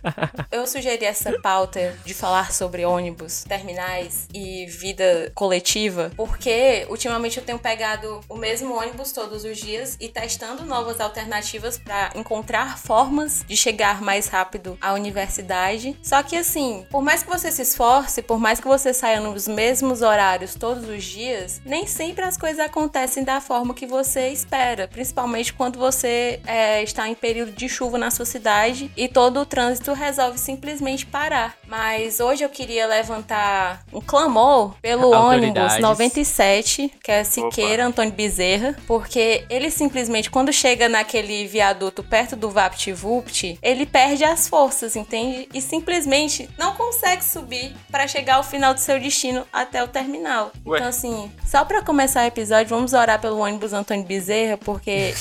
[0.50, 7.44] eu sugeri essa pauta de falar sobre ônibus, terminais e vida coletiva, porque ultimamente eu
[7.44, 12.78] tenho pegado o mesmo ônibus todos os dias e testando novas alternativas para encontrar encontrar
[12.78, 15.96] formas de chegar mais rápido à universidade.
[16.02, 19.46] Só que assim, por mais que você se esforce, por mais que você saia nos
[19.46, 24.88] mesmos horários todos os dias, nem sempre as coisas acontecem da forma que você espera,
[24.88, 29.46] principalmente quando você é, está em período de chuva na sua cidade e todo o
[29.46, 31.54] trânsito resolve simplesmente parar.
[31.66, 37.88] Mas hoje eu queria levantar um clamor pelo ônibus 97, que é Siqueira Opa.
[37.88, 44.48] Antônio Bezerra, porque ele simplesmente, quando chega naquele viaduto perto do VaptVupt, ele perde as
[44.48, 45.48] forças, entende?
[45.52, 50.52] E simplesmente não consegue subir para chegar ao final do seu destino até o terminal.
[50.66, 50.78] Ué.
[50.78, 55.14] Então, assim, só para começar o episódio, vamos orar pelo ônibus Antônio Bezerra, porque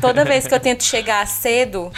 [0.00, 1.90] toda vez que eu tento chegar cedo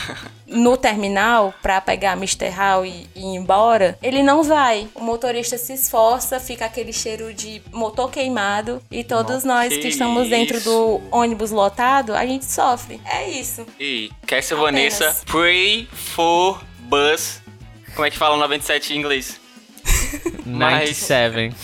[0.47, 2.49] no terminal para pegar Mr.
[2.49, 4.89] Hall e, e ir embora, ele não vai.
[4.95, 9.81] O motorista se esforça, fica aquele cheiro de motor queimado e todos Nossa, nós que,
[9.81, 10.31] que estamos isso?
[10.31, 13.01] dentro do ônibus lotado, a gente sofre.
[13.05, 13.67] É isso.
[13.79, 17.41] E Cassia Vanessa, pray for bus.
[17.95, 19.41] Como é que fala 97 em inglês?
[20.45, 21.55] 97.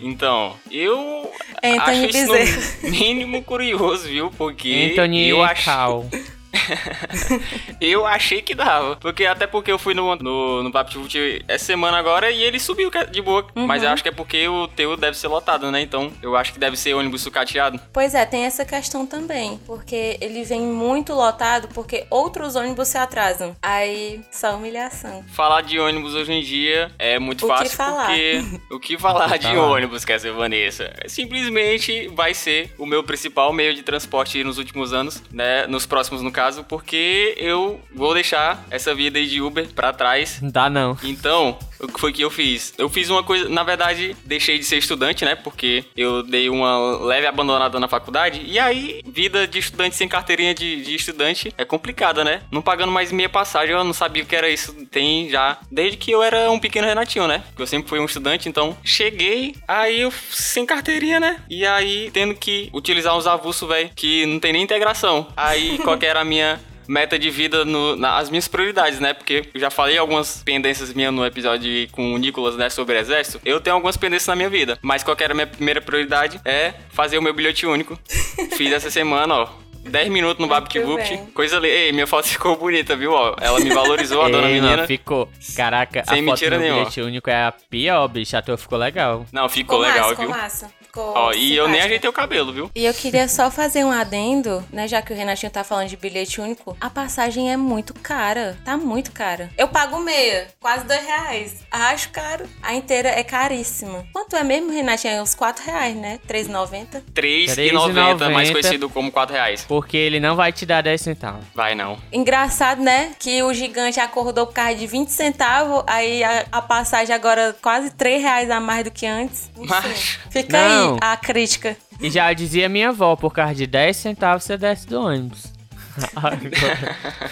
[0.00, 1.30] Então, eu
[1.62, 2.42] Anthony acho Bezerra.
[2.42, 4.30] isso no mínimo curioso, viu?
[4.30, 5.64] Porque Anthony eu acho...
[5.64, 6.06] Cal.
[7.80, 8.96] eu achei que dava.
[8.96, 12.90] Porque até porque eu fui no, no, no VaptVult essa semana agora e ele subiu
[13.10, 13.46] de boa.
[13.54, 13.66] Uhum.
[13.66, 15.80] Mas eu acho que é porque o teu deve ser lotado, né?
[15.80, 17.80] Então eu acho que deve ser ônibus sucateado.
[17.92, 19.58] Pois é, tem essa questão também.
[19.66, 23.56] Porque ele vem muito lotado porque outros ônibus se atrasam.
[23.62, 25.24] Aí só humilhação.
[25.32, 28.06] Falar de ônibus hoje em dia é muito o fácil que falar?
[28.06, 30.92] porque o que falar de ônibus, quer ser Vanessa?
[31.06, 35.66] Simplesmente vai ser o meu principal meio de transporte nos últimos anos, né?
[35.66, 39.94] Nos próximos, no caso caso, porque eu vou deixar essa vida aí de Uber pra
[39.94, 40.38] trás.
[40.42, 40.94] Dá não.
[41.02, 42.74] Então, o que foi que eu fiz?
[42.76, 45.34] Eu fiz uma coisa, na verdade, deixei de ser estudante, né?
[45.34, 48.42] Porque eu dei uma leve abandonada na faculdade.
[48.44, 52.42] E aí, vida de estudante sem carteirinha de, de estudante é complicada, né?
[52.50, 54.74] Não pagando mais meia passagem, eu não sabia o que era isso.
[54.90, 57.42] Tem já, desde que eu era um pequeno Renatinho, né?
[57.58, 61.42] Eu sempre fui um estudante, então cheguei, aí eu sem carteirinha, né?
[61.48, 65.28] E aí, tendo que utilizar uns avulsos, velho, que não tem nem integração.
[65.36, 69.12] Aí, qual que era a minha meta de vida, no, nas minhas prioridades, né?
[69.14, 73.40] Porque eu já falei algumas pendências minhas no episódio com o Nicolas, né, sobre exército.
[73.44, 76.40] Eu tenho algumas pendências na minha vida, mas qual era a minha primeira prioridade?
[76.44, 77.98] É fazer o meu bilhete único.
[78.56, 79.48] Fiz essa semana, ó.
[79.86, 81.18] 10 minutos no BabtVupt.
[81.34, 81.68] Coisa ali.
[81.68, 83.12] Ei, minha foto ficou bonita, viu?
[83.12, 84.78] Ó, ela me valorizou, a dona Ei, menina.
[84.78, 85.28] Não, ficou.
[85.54, 86.80] Caraca, Sem a foto mentira do nenhuma.
[86.80, 88.34] bilhete único é a pior, bicho.
[88.34, 89.26] A tua ficou legal.
[89.30, 90.26] Não, ficou Ficou legal, massa, viu?
[90.26, 90.70] ficou massa.
[90.94, 92.70] Ficou Ó, e eu nem ajeitei o cabelo, viu?
[92.72, 94.86] E eu queria só fazer um adendo, né?
[94.86, 98.56] Já que o Renatinho tá falando de bilhete único, a passagem é muito cara.
[98.64, 99.50] Tá muito cara.
[99.58, 101.64] Eu pago meia, quase dois reais.
[101.68, 102.46] Acho caro.
[102.62, 104.06] A inteira é caríssima.
[104.12, 105.14] Quanto é mesmo, Renatinho?
[105.14, 106.20] É uns quatro reais, né?
[106.28, 107.02] R$3,90.
[107.16, 108.52] R$3,90, mais R$3,90.
[108.52, 109.64] conhecido como 4 reais.
[109.66, 111.44] Porque ele não vai te dar 10 centavos.
[111.54, 111.98] Vai não.
[112.12, 113.12] Engraçado, né?
[113.18, 117.90] Que o gigante acordou por causa de 20 centavos, aí a, a passagem agora quase
[117.90, 119.50] 3 reais a mais do que antes.
[119.56, 120.20] Macho.
[120.30, 120.82] Fica Não.
[120.82, 121.76] aí a crítica.
[122.00, 125.53] E já dizia minha avó, por causa de 10 centavos você desce do ônibus.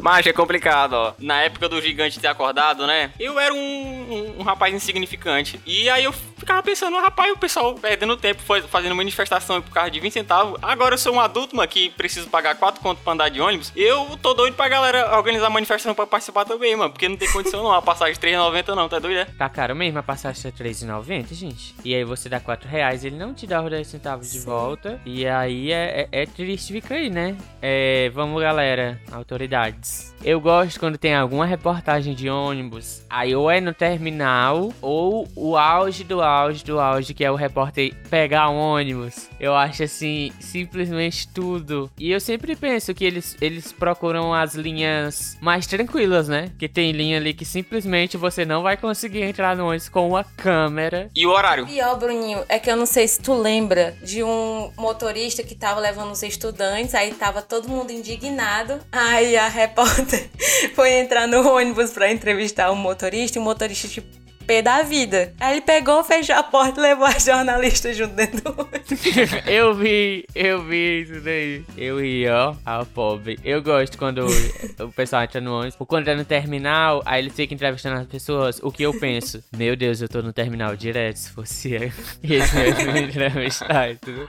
[0.00, 1.12] Mas é complicado, ó.
[1.18, 3.10] Na época do gigante ter acordado, né?
[3.18, 5.60] Eu era um, um- um rapaz insignificante.
[5.66, 10.00] E aí eu ficava pensando, rapaz, o pessoal perdendo tempo fazendo manifestação por causa de
[10.00, 10.58] 20 centavos.
[10.62, 13.72] Agora eu sou um adulto, mano, que preciso pagar 4 contos pra andar de ônibus.
[13.76, 16.90] Eu tô doido pra galera organizar manifestação pra participar também, mano.
[16.90, 17.72] Porque não tem condição não.
[17.72, 19.24] A passagem de 3,90 não, tá doido, é?
[19.24, 21.74] Tá caro mesmo a passagem é R$3,90, gente.
[21.84, 24.46] E aí você dá 4 reais, ele não te dá os 10 centavos de Sim.
[24.46, 25.00] volta.
[25.04, 27.36] E aí é, é, é triste ficar aí, né?
[27.62, 30.12] É, vamos, galera, autoridades.
[30.24, 33.02] Eu gosto quando tem alguma reportagem de ônibus.
[33.10, 37.34] Aí ou é no terminal, ou o auge do auge do auge, que é o
[37.34, 39.28] repórter pegar um ônibus.
[39.38, 41.90] Eu acho assim, simplesmente tudo.
[41.98, 46.50] E eu sempre penso que eles, eles procuram as linhas mais tranquilas, né?
[46.58, 50.24] Que tem linha ali que simplesmente você não vai conseguir entrar no ônibus com uma
[50.24, 51.10] câmera.
[51.14, 51.66] E o horário?
[51.66, 55.80] Pior, Bruninho, é que eu não sei se tu lembra de um motorista que tava
[55.80, 58.80] levando os estudantes, aí tava todo mundo indignado.
[58.90, 60.30] Aí a repórter
[60.74, 64.08] foi entrar no ônibus pra entrevistar o motorista e o motorista, tipo,
[64.46, 65.34] pé da vida.
[65.38, 68.68] Aí ele pegou, fechou a porta e levou a jornalista junto dentro do
[69.46, 71.62] eu vi, eu vi isso daí.
[71.76, 73.38] Eu ri, ó, a pobre.
[73.44, 74.24] Eu gosto quando
[74.80, 75.76] o pessoal entra no ônibus.
[75.78, 78.60] Ou quando é no terminal, aí eles ficam entrevistando as pessoas.
[78.62, 79.44] O que eu penso?
[79.54, 81.16] Meu Deus, eu tô no terminal direto.
[81.16, 81.92] Se fosse eu,
[82.24, 84.26] eles iam me entrevistar, entendeu?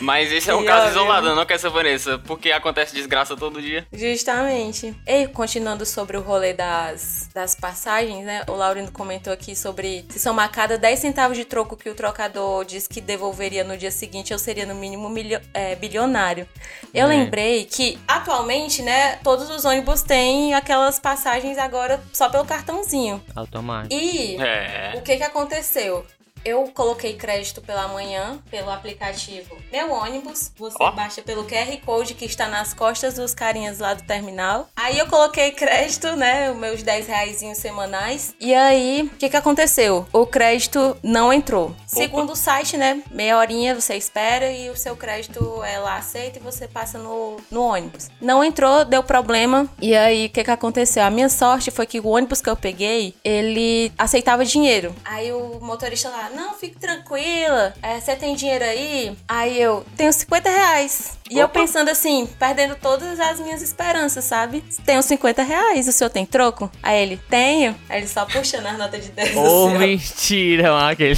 [0.00, 2.18] Mas esse é um E caso olha- isolado, não que essa Vanessa.
[2.18, 3.86] Porque acontece desgraça todo dia.
[3.92, 4.94] Justamente.
[5.06, 8.44] E continuando sobre o rolê das, das passagens, né?
[8.48, 12.64] O Laurindo comentou aqui sobre se somar cada 10 centavos de troco que o trocador
[12.64, 16.48] diz que devolveria no dia seguinte, eu seria no mínimo milio- é, bilionário.
[16.94, 17.08] Eu É.
[17.08, 23.22] lembrei que atualmente, né, todos os ônibus têm aquelas passagens agora só pelo cartãozinho.
[23.36, 23.94] Automático.
[23.94, 24.92] E É.
[24.96, 26.04] o que que aconteceu?
[26.44, 30.50] Eu coloquei crédito pela manhã pelo aplicativo Meu Ônibus.
[30.56, 30.90] Você Ó.
[30.92, 34.68] baixa pelo QR Code que está nas costas dos carinhas lá do terminal.
[34.76, 36.50] Aí eu coloquei crédito, né?
[36.50, 38.34] Os meus 10 reais semanais.
[38.40, 40.06] E aí, o que que aconteceu?
[40.12, 41.74] O crédito não entrou.
[41.86, 43.02] Segundo o site, né?
[43.10, 47.36] Meia horinha você espera e o seu crédito é lá aceito e você passa no,
[47.50, 48.10] no ônibus.
[48.20, 49.68] Não entrou, deu problema.
[49.80, 51.02] E aí, o que que aconteceu?
[51.02, 54.94] A minha sorte foi que o ônibus que eu peguei, ele aceitava dinheiro.
[55.04, 57.74] Aí o motorista lá, não, fique tranquila.
[57.82, 59.16] É, você tem dinheiro aí?
[59.28, 61.18] Aí eu, tenho 50 reais.
[61.30, 61.60] E eu Opa.
[61.60, 64.64] pensando assim, perdendo todas as minhas esperanças, sabe?
[64.86, 66.70] Tenho 50 reais, o senhor tem troco?
[66.82, 67.76] Aí ele, tenho.
[67.88, 69.78] Aí ele só puxando as notas de 10 do Ô, céu.
[69.78, 70.88] mentira, mano.
[70.88, 71.14] aquele-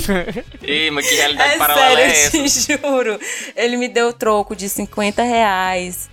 [0.63, 2.07] Ei, mas que realidade É paralela sério, é
[2.41, 2.67] eu essa?
[2.67, 3.21] te juro.
[3.55, 6.10] Ele me deu troco de 50 reais.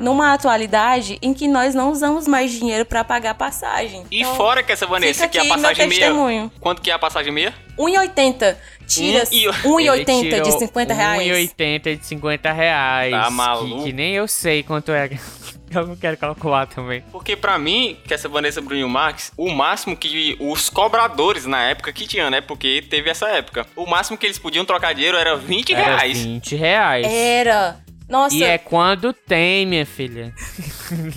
[0.00, 4.04] Numa atualidade em que nós não usamos mais dinheiro pra pagar passagem.
[4.10, 6.00] E Então, fora que essa Vanessa, que a aqui meu passagem meia.
[6.00, 6.52] testemunho.
[6.60, 7.54] Quanto que é a passagem meia?
[7.78, 8.56] 1,80.
[8.86, 9.24] Tira
[9.64, 11.22] Um e- 1,80 Ele de tirou 50 reais.
[11.22, 13.10] 1,80 de 50 reais.
[13.12, 13.84] Tá que- maluco?
[13.84, 15.10] Que, nem eu sei quanto é.
[15.74, 17.02] Eu não quero calcular também.
[17.10, 21.92] Porque pra mim, que essa Vanessa Bruninho Max, o máximo que os cobradores na época
[21.92, 22.40] que tinham, né?
[22.40, 23.66] Porque teve essa época.
[23.74, 26.18] O máximo que eles podiam trocar dinheiro era 20 Era reais.
[26.22, 27.06] 20 reais.
[27.12, 27.80] Era.
[28.14, 30.32] Nossa, E é quando tem, minha filha.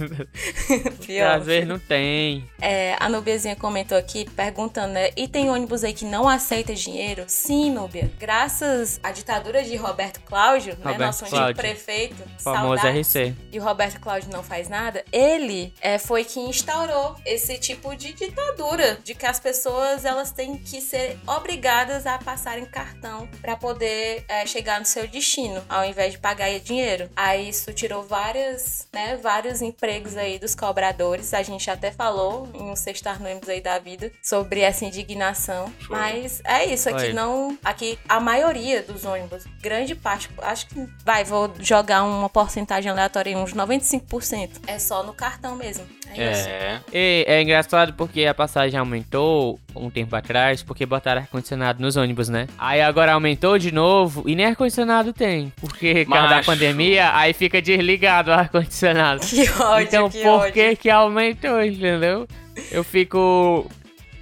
[1.06, 1.38] Pior.
[1.38, 2.50] Às vezes não tem.
[2.60, 5.12] É, a Nubiazinha comentou aqui, perguntando, né?
[5.16, 7.25] E tem ônibus aí que não aceita dinheiro?
[7.27, 8.10] Sim, Núbia.
[8.18, 10.80] Graças à ditadura de Roberto Cláudio, né?
[10.80, 11.62] Roberto Nosso antigo Cláudio.
[11.62, 12.16] prefeito.
[12.39, 13.36] Famoso saudades, RC.
[13.51, 15.06] E o Roberto Cláudio não faz nada.
[15.12, 18.98] Ele é, foi que instaurou esse tipo de ditadura.
[19.04, 24.48] De que as pessoas, elas têm que ser obrigadas a passarem cartão pra poder é,
[24.48, 26.87] chegar no seu destino, ao invés de pagar dinheiro.
[27.15, 31.34] Aí isso tirou várias, né, vários empregos aí dos cobradores.
[31.34, 35.72] A gente até falou em um sextar nomes aí da vida sobre essa indignação.
[35.86, 35.98] Foi.
[35.98, 37.13] Mas é isso, aqui Foi.
[37.13, 37.58] não.
[37.63, 43.38] Aqui a maioria dos ônibus, grande parte, acho que vai, vou jogar uma porcentagem aleatória,
[43.38, 44.62] uns 95%.
[44.67, 45.97] É só no cartão mesmo.
[46.15, 46.23] É.
[46.23, 46.79] É.
[46.93, 52.29] E é engraçado porque a passagem aumentou um tempo atrás, porque botaram ar-condicionado nos ônibus,
[52.29, 52.47] né?
[52.57, 55.51] Aí agora aumentou de novo e nem ar-condicionado tem.
[55.59, 59.21] Porque por causa da pandemia, aí fica desligado o ar-condicionado.
[59.27, 60.53] Que ódio, Então que por ódio.
[60.53, 62.27] que que aumentou, entendeu?
[62.71, 63.69] Eu fico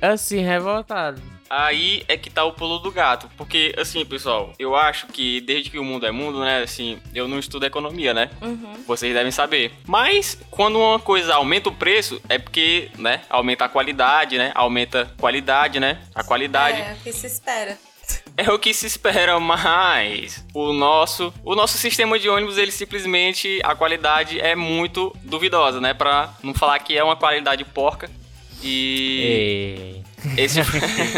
[0.01, 1.21] assim, revoltado.
[1.55, 3.29] Aí é que tá o pulo do gato.
[3.38, 6.62] Porque, assim, pessoal, eu acho que desde que o mundo é mundo, né?
[6.62, 8.29] Assim, eu não estudo economia, né?
[8.41, 8.83] Uhum.
[8.85, 9.71] Vocês devem saber.
[9.88, 13.21] Mas quando uma coisa aumenta o preço, é porque, né?
[13.29, 14.51] Aumenta a qualidade, né?
[14.53, 16.01] Aumenta a qualidade, né?
[16.13, 16.81] A qualidade.
[16.81, 17.77] É, o que se espera.
[18.38, 23.62] É o que se espera, mas o nosso, o nosso sistema de ônibus, ele simplesmente
[23.63, 25.93] a qualidade é muito duvidosa, né?
[25.93, 28.12] Pra não falar que é uma qualidade porca.
[28.62, 30.04] E E...
[30.38, 30.60] esse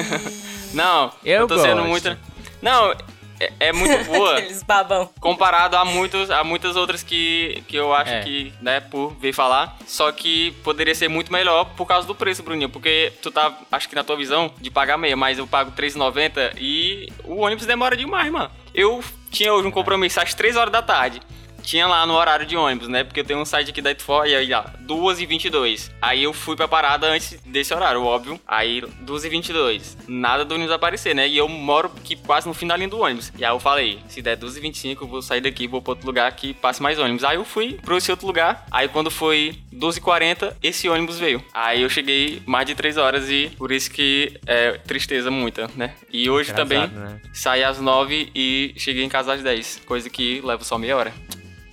[0.74, 1.88] Não, Eu eu, tô sendo gosto.
[1.90, 2.18] muito
[2.62, 2.92] Não,
[3.40, 5.10] é, é muito boa Aqueles babão.
[5.20, 8.22] comparado a muitos a muitas outras que, que eu acho É.
[8.22, 12.44] que, né, por ver falar, só que poderia ser muito melhor por causa do preço,
[12.44, 15.72] Bruninho, porque tu tá, acho que na tua visão, de pagar meia, mas eu pago
[15.76, 18.52] R$3,90 e o ônibus demora demais, mano.
[18.74, 21.22] Eu tinha hoje um compromisso às 3 horas da tarde.
[21.68, 23.04] Tinha lá no horário de ônibus, né?
[23.04, 25.92] Porque eu tenho um site aqui da Itfor e aí, ó, 2h22.
[26.02, 28.40] Aí eu fui pra parada antes desse horário, óbvio.
[28.48, 29.98] Aí, 2h22.
[30.08, 31.28] Nada do ônibus aparecer, né?
[31.28, 33.34] E eu moro aqui quase no fim da linha do ônibus.
[33.38, 36.32] E aí eu falei, se der 2h25, eu vou sair daqui vou pra outro lugar
[36.38, 37.26] que passe mais ônibus.
[37.26, 38.66] Aí eu fui pra esse outro lugar.
[38.72, 41.44] Aí quando foi 12h40, esse ônibus veio.
[41.54, 45.94] Aí eu cheguei mais de 3 horas e por isso que é tristeza muita, né?
[46.10, 47.22] E hoje também Engraçado, né?
[47.34, 49.82] saí às 9 e cheguei em casa às 10.
[49.86, 51.14] Coisa que leva só meia hora.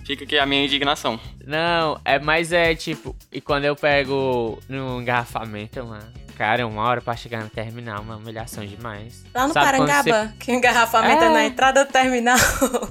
[0.05, 1.19] Fica aqui a minha indignação.
[1.47, 7.01] Não, é mais é tipo, e quando eu pego no engarrafamento, mano, cara, uma hora
[7.01, 9.25] pra chegar no terminal, uma humilhação demais.
[9.35, 11.27] Lá no Sabe Parangaba, que o engarrafamento é.
[11.27, 11.31] É.
[11.31, 12.37] na entrada do terminal.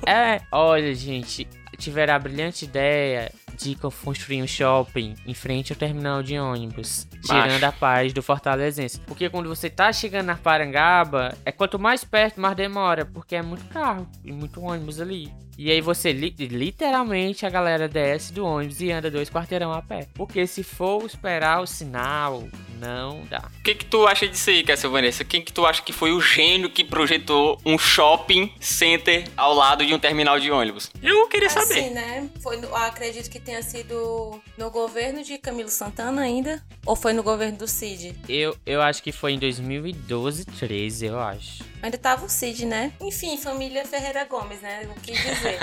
[0.07, 6.21] É, olha, gente, tiveram a brilhante ideia de construir um shopping em frente ao terminal
[6.23, 7.65] de ônibus, tirando Macho.
[7.65, 8.99] a paz do Fortalezense.
[9.01, 13.41] Porque quando você tá chegando na Parangaba, é quanto mais perto, mais demora, porque é
[13.41, 15.31] muito carro e muito ônibus ali.
[15.55, 19.83] E aí você li- literalmente a galera desce do ônibus e anda dois quarteirão a
[19.83, 20.07] pé.
[20.15, 22.43] Porque se for esperar o sinal,
[22.79, 23.49] não dá.
[23.59, 25.23] O que que tu acha disso aí, Vanessa?
[25.23, 29.85] Quem que tu acha que foi o gênio que projetou um shopping center ao lado
[29.85, 30.89] de um terminal de ônibus?
[31.03, 31.73] Eu queria saber.
[31.81, 32.27] Assim, né?
[32.41, 36.63] Foi acredito que tenha sido no governo de Camilo Santana ainda.
[36.85, 38.15] Ou foi no governo do Cid?
[38.27, 41.63] Eu, eu acho que foi em 2012, 13, eu acho.
[41.81, 42.93] Ainda tava o Cid, né?
[43.01, 44.87] Enfim, família Ferreira Gomes, né?
[44.95, 45.59] O que dizer?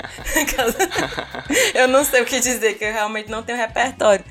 [1.73, 4.23] eu não sei o que dizer, que eu realmente não tenho repertório.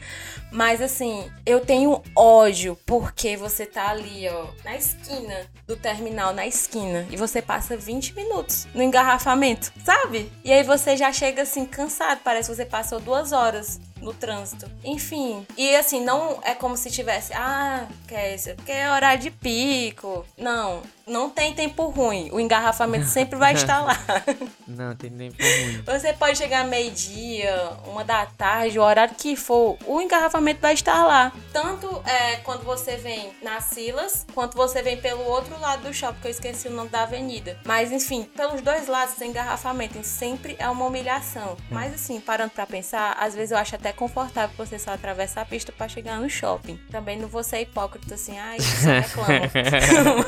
[0.51, 6.47] Mas assim, eu tenho ódio porque você tá ali, ó, na esquina do terminal, na
[6.47, 10.31] esquina, e você passa 20 minutos no engarrafamento, sabe?
[10.45, 14.69] E aí você já chega assim, cansado, parece que você passou duas horas no trânsito.
[14.83, 17.87] Enfim, e assim, não é como se tivesse, ah,
[18.35, 18.55] isso?
[18.57, 20.25] Porque é horário de pico.
[20.37, 22.31] Não, não tem tempo ruim.
[22.33, 23.97] O engarrafamento sempre vai estar lá.
[24.67, 25.83] Não, tem nem ruim.
[25.85, 31.05] Você pode chegar meio-dia, uma da tarde, o horário que for, o engarrafamento vai estar
[31.05, 31.33] lá.
[31.53, 36.21] Tanto é, quando você vem nas Silas, quanto você vem pelo outro lado do shopping,
[36.21, 37.59] que eu esqueci o nome da avenida.
[37.65, 41.57] Mas enfim, pelos dois lados tem engarrafamento, e sempre é uma humilhação.
[41.69, 45.45] Mas assim, parando pra pensar, às vezes eu acho até confortável você só atravessar a
[45.45, 46.79] pista pra chegar no shopping.
[46.91, 50.25] Também não vou ser hipócrita assim, ai, só reclamo.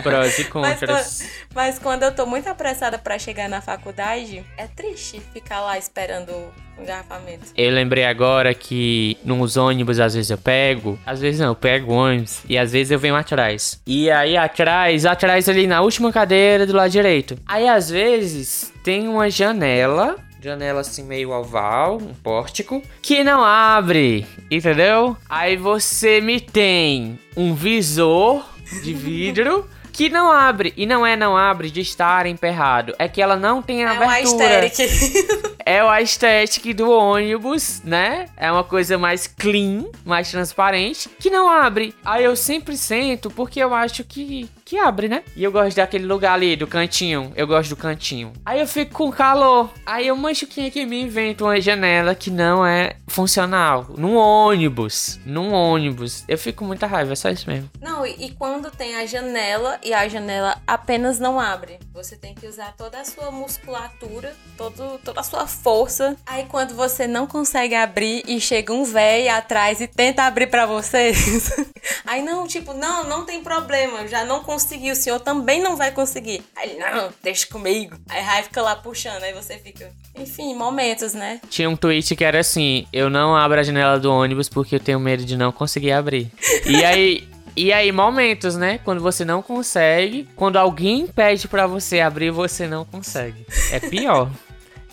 [0.03, 0.79] Prós e Mas, contras.
[1.21, 5.77] quando- mas quando eu tô muito apressada pra chegar na faculdade, é triste ficar lá
[5.77, 7.45] esperando o engarrafamento.
[7.55, 11.93] Eu lembrei agora que nos ônibus às vezes eu pego, às vezes não, eu pego
[11.93, 13.79] ônibus e às vezes eu venho atrás.
[13.87, 17.37] E aí atrás, atrás ali na última cadeira do lado direito.
[17.47, 24.25] Aí às vezes tem uma janela, janela assim meio oval, um pórtico, que não abre,
[24.51, 25.15] entendeu?
[25.29, 28.45] Aí você me tem um visor
[28.83, 29.67] de vidro.
[29.91, 33.61] Que não abre, e não é não abre de estar emperrado, é que ela não
[33.61, 34.59] tem É abertura.
[34.59, 35.55] aesthetic.
[35.65, 38.25] é o estética do ônibus, né?
[38.35, 41.95] É uma coisa mais clean, mais transparente, que não abre.
[42.03, 45.23] Aí eu sempre sento porque eu acho que que abre, né?
[45.35, 47.31] E eu gosto daquele lugar ali, do cantinho.
[47.35, 48.33] Eu gosto do cantinho.
[48.43, 49.71] Aí eu fico com calor.
[49.85, 53.85] Aí eu é que me inventa uma janela que não é funcional.
[53.95, 55.19] Num ônibus.
[55.23, 56.23] Num ônibus.
[56.27, 57.69] Eu fico com muita raiva, é só isso mesmo.
[57.79, 61.77] Não, e, e quando tem a janela e a janela apenas não abre.
[61.93, 66.17] Você tem que usar toda a sua musculatura, todo, toda a sua força.
[66.25, 70.65] Aí quando você não consegue abrir e chega um velho atrás e tenta abrir para
[70.65, 71.51] vocês.
[72.03, 74.07] aí não, tipo, não, não tem problema.
[74.07, 76.41] Já não consegui, o senhor também não vai conseguir.
[76.55, 77.97] Aí ele, não, deixa comigo.
[78.07, 79.91] Aí Rai fica lá puxando, aí você fica.
[80.17, 81.41] Enfim, momentos, né?
[81.49, 84.79] Tinha um tweet que era assim: eu não abro a janela do ônibus porque eu
[84.79, 86.31] tenho medo de não conseguir abrir.
[86.65, 87.27] E aí.
[87.57, 88.79] E aí, momentos, né?
[88.83, 93.45] Quando você não consegue, quando alguém pede para você abrir, você não consegue.
[93.71, 94.29] É pior.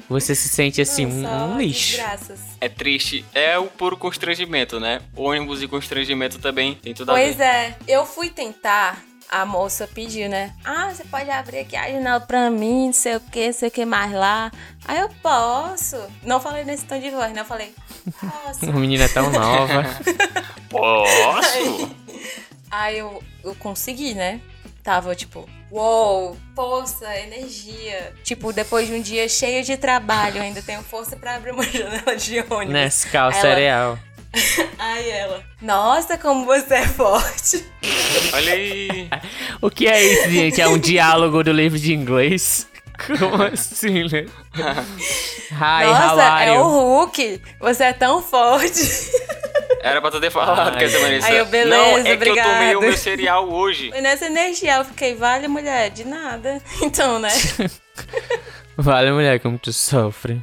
[0.09, 1.97] Você se sente assim, um, um lixo.
[1.97, 2.39] Desgraças.
[2.61, 3.25] É triste.
[3.35, 5.01] É o puro constrangimento, né?
[5.17, 7.43] Ônibus e constrangimento também tem tudo a Pois ver.
[7.45, 9.03] é, eu fui tentar.
[9.33, 10.53] A moça pediu, né?
[10.63, 13.69] Ah, você pode abrir aqui a janela pra mim, não sei o que, não sei
[13.69, 14.53] o que mais lá.
[14.85, 15.97] Aí eu posso.
[16.23, 17.41] Não falei nesse tom de voz, né?
[17.41, 17.75] Eu falei,
[18.21, 18.69] posso.
[18.69, 19.85] A menina é tão nova.
[20.69, 21.91] Posso?
[22.71, 24.41] Aí eu, eu consegui, né?
[24.83, 28.15] Tava tipo, uou, força, energia.
[28.25, 32.17] Tipo, depois de um dia cheio de trabalho, ainda tenho força pra abrir uma janela
[32.17, 32.73] de ônibus.
[32.75, 33.99] Nescau Ela- cereal.
[34.79, 37.65] Aí ela, nossa, como você é forte.
[38.33, 39.09] Olha aí.
[39.61, 40.61] O que é isso, gente?
[40.61, 42.67] É um diálogo do livro de inglês?
[43.19, 44.27] Como assim, né?
[45.51, 46.65] Hi, nossa, é o?
[46.65, 47.43] Hulk.
[47.61, 49.11] Você é tão forte.
[49.83, 50.79] Era pra tu ter falado, Ai.
[50.79, 51.27] quer dizer, Vanessa.
[51.27, 52.53] Aí eu, beleza, Não, é que eu obrigado.
[52.53, 53.91] tomei o meu cereal hoje.
[53.95, 56.61] E nessa energia eu fiquei, vale, mulher, de nada.
[56.83, 57.31] Então, né?
[58.77, 60.41] Vale, mulher, como tu sofre.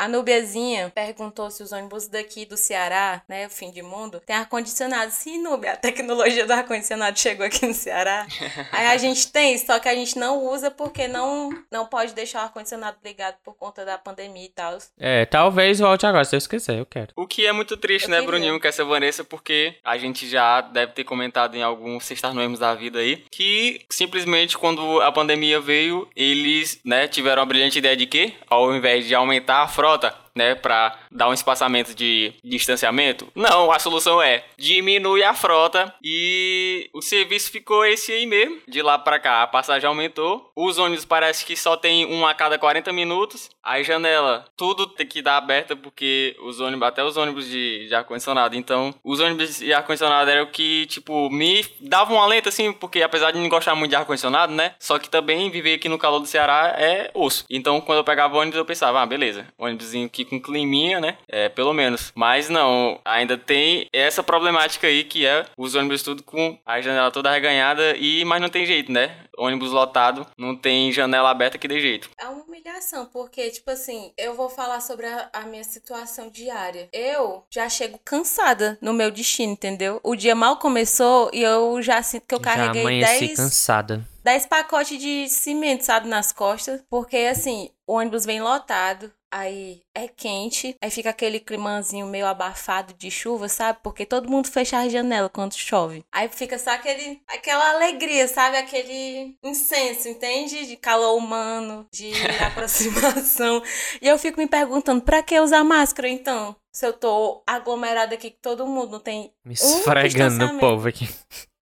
[0.00, 4.34] A Núbiazinha perguntou se os ônibus daqui do Ceará, né, o fim de mundo, tem
[4.34, 5.10] ar-condicionado.
[5.10, 8.26] Sim, Núbia, a tecnologia do ar-condicionado chegou aqui no Ceará.
[8.72, 12.38] Aí a gente tem, só que a gente não usa porque não, não pode deixar
[12.38, 14.78] o ar-condicionado ligado por conta da pandemia e tal.
[14.98, 17.12] É, talvez volte agora, se eu esquecer, eu quero.
[17.14, 18.30] O que é muito triste, Eu né, queria.
[18.30, 22.58] Bruninho, com essa Vanessa, porque a gente já deve ter comentado em alguns Sextar Noemos
[22.58, 27.94] da vida aí, que simplesmente quando a pandemia veio, eles, né, tiveram a brilhante ideia
[27.94, 30.14] de que, ao invés de aumentar a frota, ворота.
[30.34, 36.88] Né, pra dar um espaçamento de distanciamento, não, a solução é diminui a frota e
[36.92, 41.04] o serviço ficou esse aí mesmo, de lá pra cá a passagem aumentou, os ônibus
[41.04, 45.36] parece que só tem um a cada 40 minutos, a janela, tudo tem que dar
[45.36, 50.30] aberta porque os ônibus, até os ônibus de, de ar-condicionado, então os ônibus de ar-condicionado
[50.30, 53.90] era o que, tipo, me dava um alento assim, porque apesar de não gostar muito
[53.90, 57.80] de ar-condicionado, né, só que também viver aqui no calor do Ceará é osso, então
[57.80, 61.72] quando eu pegava ônibus eu pensava, ah, beleza, ônibusinho aqui com climinha, né, é, pelo
[61.72, 66.80] menos, mas não, ainda tem essa problemática aí que é os ônibus tudo com a
[66.80, 71.58] janela toda arreganhada e, mas não tem jeito, né, ônibus lotado, não tem janela aberta
[71.58, 72.10] que dê jeito.
[72.18, 76.88] É uma humilhação, porque, tipo assim, eu vou falar sobre a, a minha situação diária.
[76.92, 80.00] Eu já chego cansada no meu destino, entendeu?
[80.02, 84.06] O dia mal começou e eu já sinto que eu Já carreguei amanheci 10, cansada.
[84.22, 86.82] 10 pacotes de cimento, sabe, nas costas.
[86.90, 89.10] Porque, assim, o ônibus vem lotado.
[89.32, 93.78] Aí é quente, aí fica aquele climazinho meio abafado de chuva, sabe?
[93.82, 96.04] Porque todo mundo fecha a janela quando chove.
[96.12, 98.56] Aí fica só aquele, aquela alegria, sabe?
[98.56, 100.66] Aquele incenso, entende?
[100.66, 102.10] De calor humano, de
[102.44, 103.62] aproximação.
[104.02, 106.56] E eu fico me perguntando, pra que usar máscara então?
[106.72, 110.60] Se eu tô aglomerada aqui com todo mundo, não tem Me um esfregando no distanciamento.
[110.60, 111.08] povo aqui.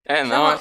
[0.09, 0.59] É, não, Não,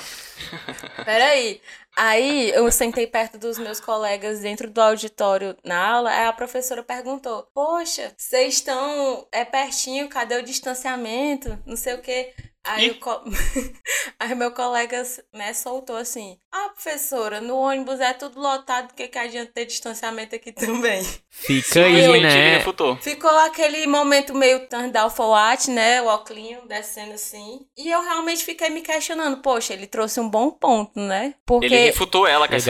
[1.07, 1.61] Peraí.
[1.97, 6.83] Aí eu sentei perto dos meus colegas dentro do auditório na aula, aí a professora
[6.83, 11.59] perguntou: Poxa, vocês estão é pertinho, cadê o distanciamento?
[11.67, 12.35] Não sei o quê.
[12.69, 13.23] Aí, co-
[14.19, 15.03] aí meu colega
[15.33, 20.35] né, soltou assim: Ah, professora, no ônibus é tudo lotado, que, que adianta ter distanciamento
[20.35, 21.03] aqui também?
[21.31, 22.57] Fica aí, ele né?
[22.59, 22.97] refutou.
[22.97, 26.03] Ficou aquele momento meio Tandal for what, né?
[26.03, 27.61] O óculinho descendo assim.
[27.77, 31.35] E eu realmente fiquei me questionando: Poxa, ele trouxe um bom ponto, né?
[31.47, 31.67] Porque.
[31.67, 32.67] Ele refutou ela com essa.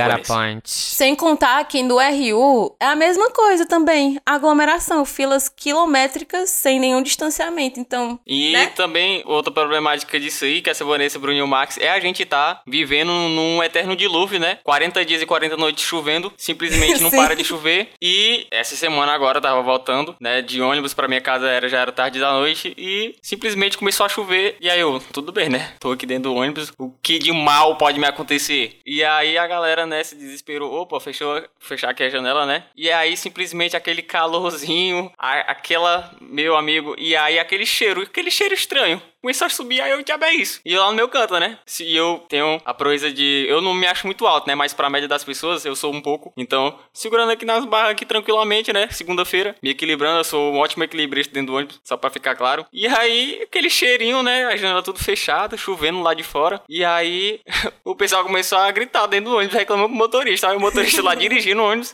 [0.64, 4.20] Sem contar que no RU é a mesma coisa também.
[4.24, 7.80] Aglomeração, filas quilométricas sem nenhum distanciamento.
[7.80, 8.66] Então, E né?
[8.68, 11.98] também outra problemática problemática disso aí, que essa Vanessa, Bruno e o Max, é a
[12.00, 14.58] gente tá vivendo num eterno dilúvio, né?
[14.62, 17.88] 40 dias e 40 noites chovendo, simplesmente não para de chover.
[18.00, 20.42] E essa semana agora eu tava voltando, né?
[20.42, 24.08] De ônibus pra minha casa era, já era tarde da noite e simplesmente começou a
[24.08, 24.56] chover.
[24.60, 25.72] E aí eu, tudo bem, né?
[25.80, 28.78] Tô aqui dentro do ônibus, o que de mal pode me acontecer?
[28.84, 30.72] E aí a galera, né, se desesperou.
[30.72, 32.64] Opa, fechou, fechar aqui a janela, né?
[32.76, 38.54] E aí simplesmente aquele calorzinho, a- aquela, meu amigo, e aí aquele cheiro, aquele cheiro
[38.54, 39.00] estranho.
[39.20, 40.60] Começou a subir, aí eu, diabo é isso.
[40.64, 41.58] E eu lá no meu canto, né?
[41.66, 43.46] Se eu tenho a proeza de.
[43.48, 44.54] Eu não me acho muito alto, né?
[44.54, 46.32] Mas pra média das pessoas, eu sou um pouco.
[46.36, 48.88] Então, segurando aqui nas barras aqui tranquilamente, né?
[48.90, 50.18] Segunda-feira, me equilibrando.
[50.20, 52.64] Eu sou um ótimo equilibrista dentro do ônibus, só pra ficar claro.
[52.72, 54.44] E aí, aquele cheirinho, né?
[54.44, 56.62] A janela tudo fechada, chovendo lá de fora.
[56.68, 57.40] E aí,
[57.84, 60.48] o pessoal começou a gritar dentro do ônibus, reclamando com o motorista.
[60.48, 61.92] Aí o motorista lá dirigindo o ônibus.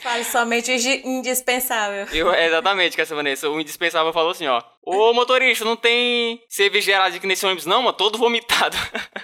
[0.00, 2.08] Fale somente indispensável.
[2.12, 3.48] Eu, exatamente, essa Vanessa.
[3.48, 4.60] O indispensável falou assim, ó.
[4.86, 7.92] Ô motorista, não tem cerveja gelada aqui nesse ônibus, não, mano?
[7.92, 8.76] Todo vomitado.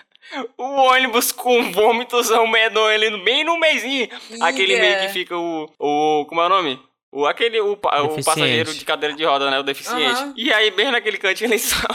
[0.59, 4.09] o ônibus com vômitosão medonho ali, bem no meizinho.
[4.41, 5.71] Aquele meio que fica o.
[5.79, 6.81] o como é o nome?
[7.13, 7.77] O, aquele, o, o
[8.25, 9.61] passageiro de cadeira de roda, né?
[9.61, 10.21] O deficiente.
[10.21, 10.35] Aham.
[10.37, 11.87] E aí, bem naquele cantinho ali só.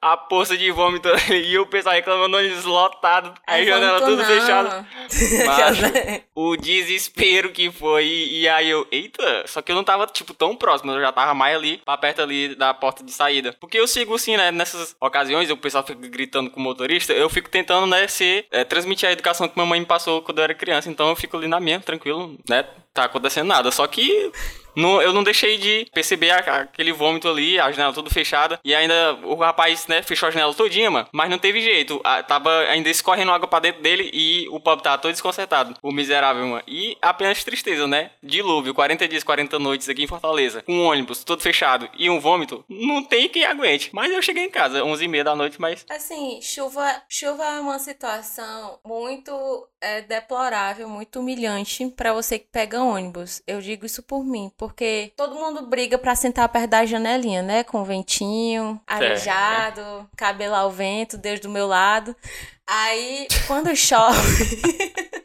[0.00, 4.24] A poça de vômito e o pessoal reclamando ônibus lotado, aí Ai, janela tudo não.
[4.24, 4.86] fechada.
[6.34, 8.04] O desespero que foi.
[8.04, 11.12] E, e aí eu, eita, só que eu não tava, tipo, tão próximo, eu já
[11.12, 13.54] tava mais ali, pra perto ali da porta de saída.
[13.60, 17.30] Porque eu sigo assim, né, nessas ocasiões, o pessoal fica gritando com o motorista, eu
[17.30, 20.44] fico tentando, né, ser, é, transmitir a educação que minha mãe me passou quando eu
[20.44, 23.70] era criança, então eu fico ali na minha, tranquilo, né, tá acontecendo nada.
[23.70, 24.32] Só que
[24.76, 28.58] não, eu não deixei de perceber aquele vômito ali, a janela tudo fechada.
[28.64, 31.08] E ainda o rapaz, né, fechou a janela todinha, mano.
[31.12, 32.00] Mas não teve jeito.
[32.04, 35.74] A- tava ainda escorrendo água pra dentro dele e o pobre tava todo desconcertado.
[35.82, 36.62] O miserável, mano.
[36.66, 38.10] E apenas tristeza, né?
[38.22, 40.62] Dilúvio, 40 dias, 40 noites aqui em Fortaleza.
[40.62, 42.64] Com um ônibus todo fechado e um vômito.
[42.68, 43.90] Não tem quem aguente.
[43.92, 45.84] Mas eu cheguei em casa, 11h30 da noite, mas.
[45.90, 52.82] Assim, chuva, chuva é uma situação muito é, deplorável, muito humilhante pra você que pega
[52.82, 53.42] ônibus.
[53.46, 57.62] Eu digo isso por mim, porque todo mundo briga pra sentar perto da janelinha, né?
[57.62, 62.16] Com ventinho, arejado, cabelo ao vento, Deus do meu lado.
[62.66, 64.60] Aí, quando chove.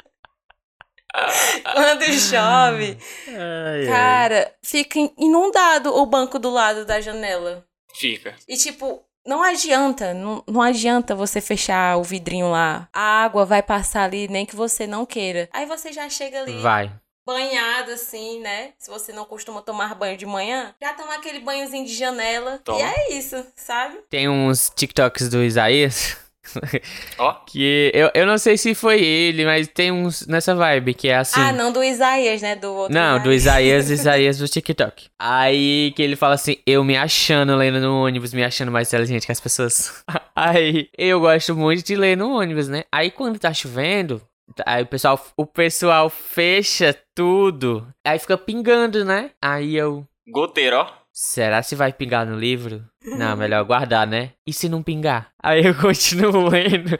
[1.73, 3.87] quando chove, Ai, ai.
[3.87, 7.65] cara, fica inundado o banco do lado da janela.
[7.95, 8.35] Fica.
[8.47, 12.87] E tipo, não adianta, não, não adianta você fechar o vidrinho lá.
[12.93, 15.49] A água vai passar ali, nem que você não queira.
[15.53, 16.91] Aí você já chega ali Vai.
[17.25, 18.73] banhado assim, né?
[18.77, 22.59] Se você não costuma tomar banho de manhã, já toma aquele banhozinho de janela.
[22.63, 22.79] Toma.
[22.79, 23.99] E é isso, sabe?
[24.09, 26.17] Tem uns TikToks do Isaías.
[27.17, 27.33] Ó.
[27.45, 31.17] que eu, eu não sei se foi ele, mas tem uns nessa vibe que é
[31.17, 31.39] assim.
[31.39, 32.55] Ah, não do Isaías, né?
[32.55, 32.93] Do outro.
[32.93, 35.07] Não, do Isaías, Isaías do TikTok.
[35.19, 39.25] Aí que ele fala assim, eu me achando lendo no ônibus, me achando mais inteligente
[39.25, 40.03] que as pessoas.
[40.35, 42.83] Aí eu gosto muito de ler no ônibus, né?
[42.91, 44.21] Aí quando tá chovendo,
[44.65, 49.31] aí o pessoal, o pessoal fecha tudo, aí fica pingando, né?
[49.41, 50.98] Aí eu, Goteiro, ó.
[51.19, 52.81] Será se vai pingar no livro?
[53.03, 54.31] Não, melhor guardar, né?
[54.47, 55.33] E se não pingar?
[55.43, 56.97] Aí eu continuo lendo.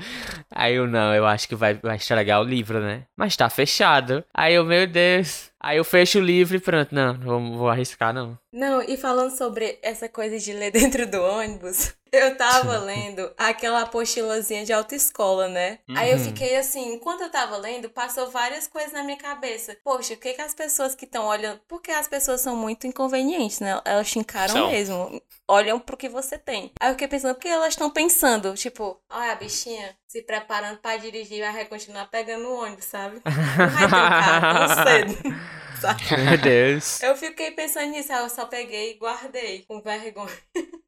[0.52, 3.06] Aí eu, não, eu acho que vai, vai estragar o livro, né?
[3.16, 4.24] Mas tá fechado.
[4.34, 5.50] Aí eu, meu Deus.
[5.62, 6.94] Aí eu fecho o livro e pronto.
[6.94, 8.38] Não, não vou, vou arriscar, não.
[8.52, 13.82] Não, e falando sobre essa coisa de ler dentro do ônibus, eu tava lendo aquela
[13.82, 15.80] apostilazinha de autoescola, né?
[15.94, 16.24] Aí eu Uhum.
[16.24, 19.78] fiquei assim, enquanto eu tava lendo, passou várias coisas na minha cabeça.
[19.84, 21.60] Poxa, o que que as pessoas que estão olhando...
[21.68, 23.82] Porque as pessoas são muito inconvenientes, né?
[23.86, 24.70] Elas te encaram São.
[24.70, 25.22] mesmo.
[25.50, 26.72] Olham pro que você tem.
[26.80, 30.96] Aí eu fiquei pensando, porque elas estão pensando, tipo, olha a bichinha se preparando pra
[30.98, 33.20] dirigir, vai continuar pegando o ônibus, sabe?
[33.26, 35.40] Não vai ter um carro tão cedo,
[35.82, 36.04] sabe?
[36.24, 37.02] Meu Deus.
[37.02, 40.30] Eu fiquei pensando nisso, aí eu só peguei e guardei, com vergonha.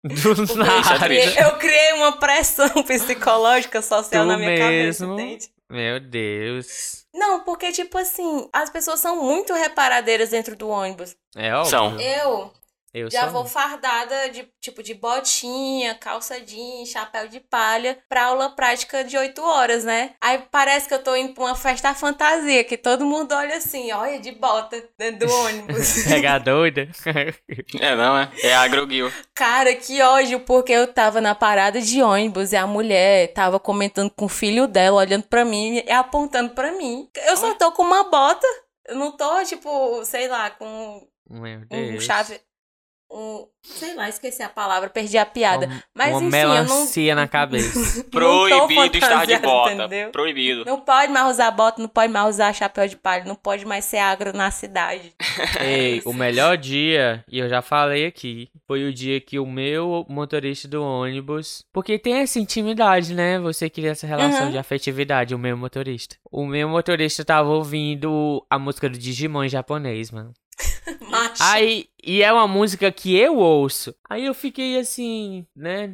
[0.04, 1.00] Do nada.
[1.08, 1.40] triste.
[1.40, 5.20] Eu criei uma pressão psicológica social Tu na minha cabeça, mesmo?
[5.20, 5.50] entende?
[5.72, 7.06] Meu Deus.
[7.14, 11.16] Não, porque, tipo assim, as pessoas são muito reparadeiras dentro do ônibus.
[11.36, 11.70] É óbvio.
[11.70, 12.00] São.
[12.00, 12.52] Eu
[12.94, 13.32] Eu já sou.
[13.32, 19.18] vou fardada de, tipo, de botinha, calça jeans, chapéu de palha, pra aula prática de
[19.18, 20.12] 8 horas, né?
[20.20, 23.92] Aí parece que eu tô indo pra uma festa fantasia, que todo mundo olha assim,
[23.94, 26.04] olha, de bota, dentro do ônibus.
[26.04, 26.90] Pegar doida.
[27.80, 28.30] É, não, é.
[28.44, 29.12] É agroguil.
[29.34, 34.10] Cara, que ódio, porque eu tava na parada de ônibus e a mulher tava comentando
[34.10, 37.10] com o filho dela, olhando pra mim e apontando pra mim.
[37.28, 38.46] Eu só tô com uma bota.
[38.88, 42.40] Eu não tô, tipo, sei lá, com Meu um chave.
[43.14, 43.48] Um.
[43.64, 45.68] Sei lá, esqueci a palavra, perdi a piada.
[45.68, 47.22] Uma, Mas uma enfim, melancia eu não.
[47.22, 48.04] na cabeça.
[48.06, 49.74] Proibido estar de bota.
[49.74, 50.10] entendeu?
[50.12, 50.66] Proibido.
[50.66, 53.86] Não pode mais usar bota, não pode mais usar chapéu de palha, não pode mais
[53.86, 55.14] ser agro na cidade.
[55.62, 60.06] Ei, o melhor dia, e eu já falei aqui, foi o dia que o meu
[60.10, 61.64] motorista do ônibus.
[61.72, 63.40] Porque tem essa intimidade, né?
[63.40, 64.52] Você cria essa relação Uhum.
[64.52, 66.16] de afetividade, o meu motorista.
[66.32, 70.34] O meu motorista tava ouvindo a música do Digimon em japonês, mano.
[71.10, 71.42] Macho.
[71.42, 73.94] Aí, e é uma música que eu ouço.
[74.10, 75.90] Aí eu fiquei assim, né?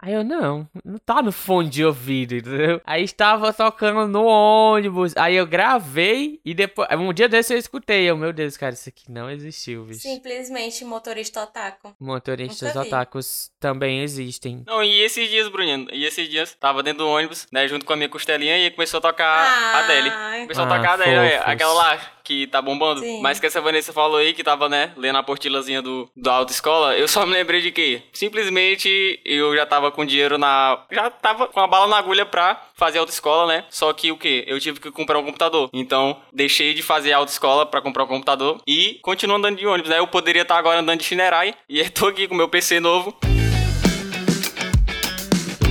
[0.00, 2.80] Aí eu, não, não tá no fone de ouvido, entendeu?
[2.84, 5.16] Aí estava tocando no ônibus.
[5.16, 6.88] Aí eu gravei e depois.
[6.92, 8.04] Um dia desse eu escutei.
[8.04, 10.00] Eu, meu Deus, cara, isso aqui não existiu, bicho.
[10.00, 11.94] Simplesmente motorista otaku.
[11.98, 14.62] Motoristas otakus também existem.
[14.66, 17.92] Não, e esses dias, Bruninho, e esses dias, tava dentro do ônibus, né, junto com
[17.92, 20.10] a minha costelinha, e começou a tocar a Adele.
[20.10, 20.42] Ai.
[20.42, 21.52] Começou Ah, a tocar a Adele, é, fofos.
[21.52, 23.00] aquela lá que tá bombando.
[23.00, 23.20] Sim.
[23.20, 26.96] Mas que essa Vanessa falou aí, que tava, né, lendo a portilazinha do, da autoescola,
[26.96, 30.84] eu só me lembrei de que, simplesmente, eu já tava com dinheiro na...
[30.90, 33.64] Já tava com a bala na agulha pra fazer autoescola, né?
[33.70, 34.44] Só que o quê?
[34.46, 35.70] Eu tive que comprar um computador.
[35.72, 39.98] Então, deixei de fazer autoescola pra comprar um computador e continuo andando de ônibus, né?
[39.98, 43.16] Eu poderia estar agora andando de Shinerai e tô aqui com meu PC novo.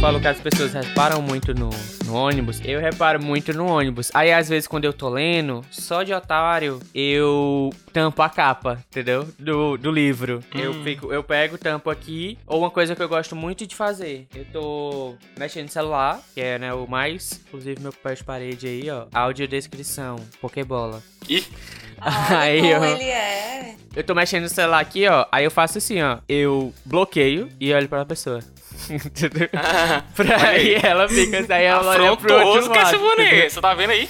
[0.04, 1.70] Falou que as pessoas reparam muito no,
[2.06, 2.60] no ônibus.
[2.66, 4.12] Eu reparo muito no ônibus.
[4.14, 9.26] Aí, às vezes, quando eu tô lendo, só de otário, eu tampo a capa, entendeu?
[9.40, 10.42] Do, do livro.
[10.54, 12.38] Eu, fico, eu pego, tampo aqui.
[12.46, 14.28] Ou uma coisa que eu gosto muito de fazer.
[14.36, 17.40] Eu tô mexendo no celular, que é, né, o mais...
[17.48, 19.06] Inclusive, meu papel de parede aí, ó.
[19.14, 21.02] Audiodescrição, Pokébola.
[21.30, 21.46] Ih,
[22.06, 23.76] Olha Aí como eu- ele é.
[23.96, 25.26] Eu tô mexendo no celular aqui, ó.
[25.32, 26.18] Aí eu faço assim, ó.
[26.28, 28.42] Eu bloqueio e olho pra pessoa.
[28.90, 29.50] Entendeu?
[30.16, 30.76] pra aí.
[30.82, 33.16] ela fica assim, aí ela olha pro outro que esse lado.
[33.16, 34.10] Vanessa, tá vendo aí?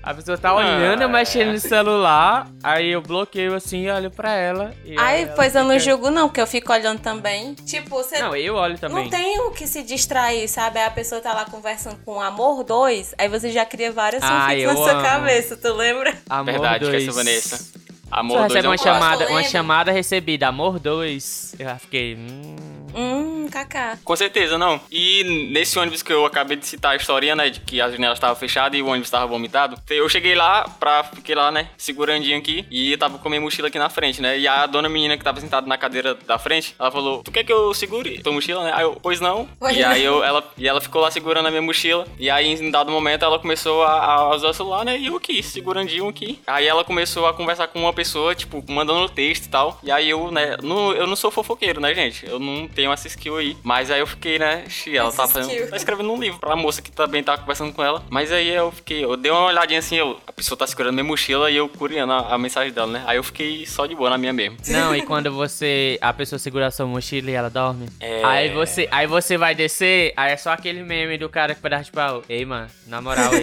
[0.00, 1.10] A pessoa tá olhando, eu Ah.
[1.12, 4.72] mexendo no celular, aí eu bloqueio assim e olho pra ela.
[4.84, 7.52] E Ai, aí ela pois eu não fica- julgo, não, porque eu fico olhando também.
[7.54, 9.02] Tipo, você Não, eu olho também.
[9.04, 10.78] Não tem o que se distrair, sabe?
[10.78, 14.48] Aí a pessoa tá lá conversando com Amor 2, aí você já cria várias Ah,
[14.54, 15.02] na sua amo.
[15.02, 16.14] cabeça, tu lembra?
[16.30, 17.02] Amor Verdade, que dois.
[17.02, 17.78] essa Vanessa.
[18.10, 21.54] Amor 2 recebe é um uma chamada, uma chamada recebida, Amor 2.
[21.58, 22.14] Eu fiquei.
[22.14, 22.56] Hum.
[22.94, 23.98] Hum, kaká.
[24.04, 24.80] Com certeza, não.
[24.90, 28.18] E nesse ônibus que eu acabei de citar a historinha, né, de que as janelas
[28.18, 32.38] estavam fechadas e o ônibus estava vomitado, eu cheguei lá pra, fiquei lá, né, segurandinho
[32.38, 35.16] aqui, e tava com a minha mochila aqui na frente, né, e a dona menina
[35.16, 38.32] que tava sentada na cadeira da frente, ela falou, tu quer que eu segure tua
[38.32, 38.72] mochila, né?
[38.74, 39.48] Aí eu, pois não.
[39.58, 40.14] Pois e aí não.
[40.16, 43.24] eu, ela, e ela ficou lá segurando a minha mochila, e aí em dado momento
[43.24, 46.40] ela começou a, a usar o celular, né, e eu aqui, segurandinho aqui.
[46.46, 50.08] Aí ela começou a conversar com uma pessoa, tipo, mandando texto e tal, e aí
[50.08, 53.56] eu, né, não, eu não sou fofoqueiro, né, gente, eu não tenho essa skill aí,
[53.64, 56.80] mas aí eu fiquei, né, xi, ela tá fazendo, tá escrevendo um livro pra moça
[56.80, 58.04] que também tava conversando com ela.
[58.08, 61.02] Mas aí eu fiquei, eu dei uma olhadinha assim, eu, a pessoa tá segurando minha
[61.02, 63.02] mochila e eu curiando a, a mensagem dela, né?
[63.04, 64.58] Aí eu fiquei só de boa na minha mesmo.
[64.68, 65.98] Não, e quando você.
[66.00, 67.88] A pessoa segura a sua mochila e ela dorme.
[67.98, 68.24] É.
[68.24, 71.72] Aí você, aí você vai descer, aí é só aquele meme do cara que vai
[71.72, 73.42] dar tipo, ah, ei, mano, na moral aí.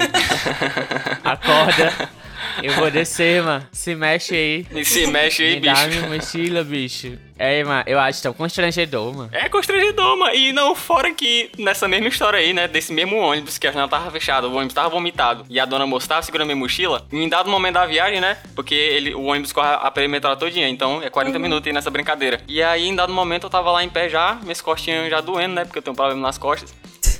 [1.26, 2.10] acorda.
[2.64, 3.68] Eu vou descer, mano.
[3.72, 4.66] Se mexe aí.
[4.72, 5.88] E se mexe aí, Me dá bicho.
[5.88, 7.18] minha mochila, bicho.
[7.38, 9.30] É, mano, eu acho tão constrangedor, mano.
[9.34, 10.34] É constrangedor, mano.
[10.34, 12.68] E não, fora que nessa mesma história aí, né?
[12.68, 15.86] Desse mesmo ônibus, que a janela tava fechada, o ônibus tava vomitado e a dona
[15.86, 17.06] moça tava segurando minha mochila.
[17.12, 18.38] E em dado momento da viagem, né?
[18.56, 22.40] Porque ele, o ônibus corre a perimetral todinha, então é 40 minutos aí nessa brincadeira.
[22.48, 25.56] E aí, em dado momento, eu tava lá em pé já, minhas costinhas já doendo,
[25.56, 25.66] né?
[25.66, 26.74] Porque eu tenho um problema nas costas.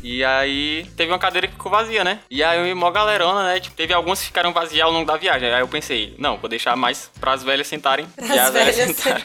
[0.08, 2.20] E aí, teve uma cadeira que ficou vazia, né?
[2.30, 3.60] E aí, eu mó galerona, né?
[3.60, 5.52] Tipo, teve algumas que ficaram vazias ao longo da viagem.
[5.52, 8.06] Aí eu pensei, não, vou deixar mais pras velhas sentarem.
[8.22, 9.24] e As as velhas velhas sentarem.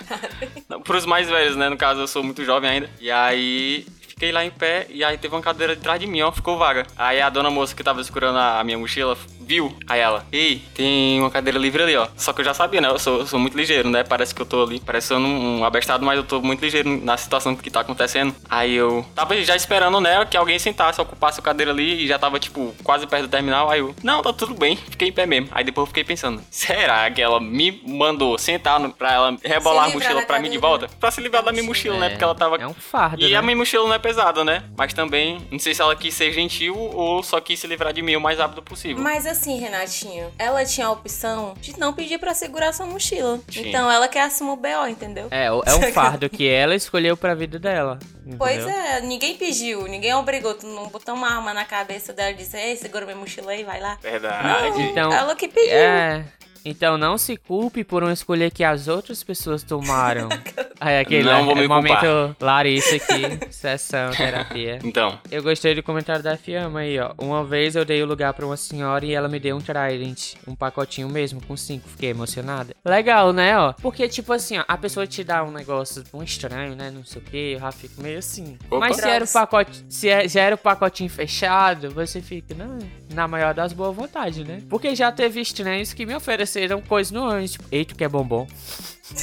[0.66, 1.68] Não, pros mais velhos, né?
[1.68, 2.90] No caso, eu sou muito jovem ainda.
[2.98, 3.86] E aí.
[4.08, 6.58] Fiquei lá em pé e aí teve uma cadeira de trás de mim, ó, ficou
[6.58, 6.86] vaga.
[6.94, 9.16] Aí a dona moça que tava segurando a minha mochila
[9.50, 9.76] viu.
[9.88, 12.06] Aí ela, ei, tem uma cadeira livre ali, ó.
[12.16, 12.88] Só que eu já sabia, né?
[12.88, 14.04] Eu sou, sou muito ligeiro, né?
[14.04, 17.16] Parece que eu tô ali, parecendo um, um abestado, mas eu tô muito ligeiro na
[17.16, 18.32] situação que tá acontecendo.
[18.48, 22.16] Aí eu tava já esperando, né, que alguém sentasse, ocupasse a cadeira ali e já
[22.16, 23.68] tava, tipo, quase perto do terminal.
[23.68, 25.48] Aí eu, não, tá tudo bem, fiquei em pé mesmo.
[25.50, 29.86] Aí depois eu fiquei pensando, será que ela me mandou sentar no, pra ela rebolar
[29.86, 30.88] a mochila pra mim de volta?
[31.00, 32.06] Pra se livrar da minha mochila, né?
[32.06, 33.36] É, Porque ela tava É um fardo, e né?
[33.36, 34.62] a minha mochila não é pesada, né?
[34.76, 38.00] Mas também, não sei se ela quis ser gentil ou só quis se livrar de
[38.00, 39.02] mim o mais rápido possível.
[39.02, 43.40] Mas assim, Renatinho, ela tinha a opção de não pedir pra segurar sua mochila.
[43.48, 43.68] Tinha.
[43.68, 45.28] Então ela quer assumir o BO, entendeu?
[45.30, 47.98] É, é um fardo que ela escolheu pra vida dela.
[48.36, 48.80] Pois entendeu?
[48.80, 50.54] é, ninguém pediu, ninguém obrigou.
[50.54, 53.64] Tu não botou uma arma na cabeça dela e disse, ei, segura minha mochila aí,
[53.64, 53.98] vai lá.
[54.02, 54.46] Verdade.
[54.46, 55.72] Não, Então, ela que pediu.
[55.72, 56.24] É.
[56.64, 60.28] Então não se culpe por uma escolha que as outras pessoas tomaram.
[60.80, 62.36] Aí aquele Não vou me é momento culpar.
[62.40, 64.78] Larissa aqui, sessão, terapia.
[64.82, 67.12] Então, Eu gostei do comentário da Fiamma aí, ó.
[67.18, 70.36] Uma vez eu dei o lugar pra uma senhora e ela me deu um Trident,
[70.46, 71.86] um pacotinho mesmo, com cinco.
[71.86, 72.74] Fiquei emocionada.
[72.82, 73.74] Legal, né, ó?
[73.74, 76.90] Porque, tipo assim, ó, a pessoa te dá um negócio um estranho, né?
[76.90, 78.56] Não sei o que, eu já fico meio assim.
[78.70, 78.78] Opa.
[78.88, 79.84] Mas se era o pacote.
[79.86, 82.78] Se, é- se era o pacotinho fechado, você fica, não,
[83.12, 84.62] na maior das boas vontades, né?
[84.66, 86.49] Porque já teve estranhos que me ofereceram
[86.86, 88.46] coisas no ônibus, tipo, eita, que é bombom.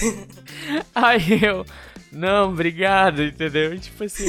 [0.93, 1.65] Aí eu.
[2.11, 3.77] Não, obrigado, entendeu?
[3.77, 4.25] Tipo assim,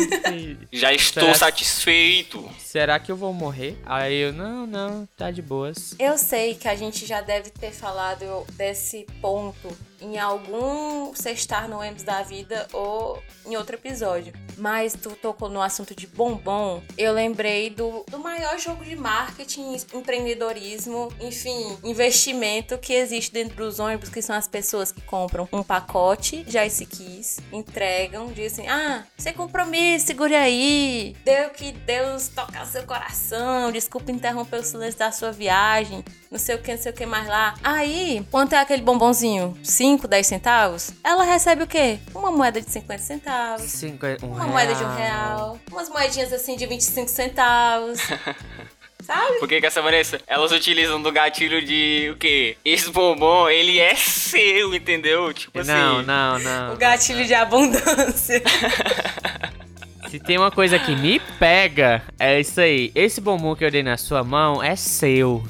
[0.72, 2.50] já estou Será- satisfeito.
[2.58, 3.78] será que eu vou morrer?
[3.86, 5.94] Aí eu, não, não, tá de boas.
[5.98, 9.68] Eu sei que a gente já deve ter falado desse ponto
[10.00, 14.32] em algum sextar no ônibus da vida ou em outro episódio.
[14.56, 16.82] Mas tu tocou no assunto de bombom.
[16.96, 23.78] Eu lembrei do, do maior jogo de marketing, empreendedorismo, enfim, investimento que existe dentro dos
[23.78, 29.04] ônibus, que são as pessoas que compram um pacote de Ice Keys, entregam, dizem, ah,
[29.16, 31.16] sem compromisso, segure aí.
[31.24, 36.54] Deu que Deus tocar seu coração, desculpa interromper o silêncio da sua viagem, não sei
[36.54, 37.54] o que, não sei o que mais lá.
[37.62, 39.56] Aí, quanto é aquele bombonzinho?
[39.62, 40.92] 5, 10 centavos?
[41.02, 41.98] Ela recebe o quê?
[42.14, 43.66] Uma moeda de 50 centavos.
[43.66, 45.58] Cinco, um Uma moeda de um real.
[45.70, 48.00] Umas moedinhas assim de 25 centavos.
[49.02, 49.38] Sabe?
[49.38, 50.20] Por que que essa Vanessa?
[50.26, 52.58] Elas utilizam do gatilho de o quê?
[52.62, 55.32] Esse bombom, ele é seu, entendeu?
[55.32, 55.70] Tipo assim.
[55.70, 56.74] Não, não, não.
[56.74, 58.42] O gatilho de abundância.
[60.10, 62.90] Se tem uma coisa que me pega, é isso aí.
[62.94, 65.42] Esse bombom que eu dei na sua mão é seu.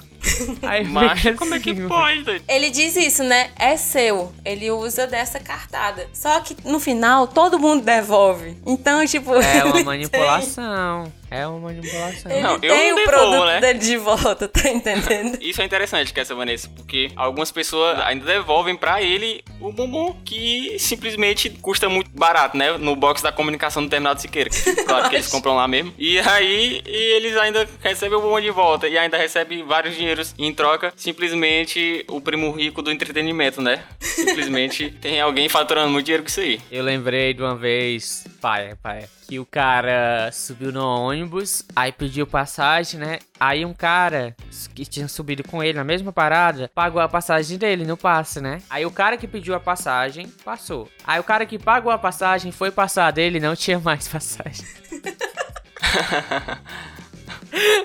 [0.62, 0.84] Aí
[1.16, 2.22] fica como é que pode?
[2.22, 2.44] doido?
[2.48, 3.50] Ele diz isso, né?
[3.56, 4.32] É seu.
[4.44, 6.08] Ele usa dessa cartada.
[6.12, 8.56] Só que no final todo mundo devolve.
[8.66, 9.34] Então, tipo.
[9.34, 11.12] É uma manipulação.
[11.30, 12.30] É uma manipulação.
[12.30, 13.60] Tem, ele Não, eu tem não o devolvo, produto né?
[13.60, 15.38] dele de volta, tá entendendo?
[15.42, 20.16] Isso é interessante que essa Vanessa, porque algumas pessoas ainda devolvem pra ele o bombom
[20.24, 22.76] que simplesmente custa muito barato, né?
[22.78, 24.50] No box da comunicação do Terminal de Siqueira.
[24.86, 25.92] Claro que eles compram lá mesmo.
[25.98, 30.34] E aí e eles ainda recebem o bombom de volta e ainda recebem vários dinheiros
[30.38, 30.92] em troca.
[30.96, 33.84] Simplesmente o primo rico do entretenimento, né?
[34.00, 36.60] Simplesmente tem alguém faturando muito dinheiro com isso aí.
[36.70, 42.26] Eu lembrei de uma vez, pai, pai, que o cara subiu no ônibus, aí pediu
[42.26, 43.18] passagem, né?
[43.38, 44.34] Aí um cara
[44.74, 48.62] que tinha subido com ele na mesma parada, pagou a passagem dele no passe, né?
[48.70, 50.88] Aí o cara que pediu a passagem passou.
[51.04, 54.64] Aí o cara que pagou a passagem foi passar dele não tinha mais passagem.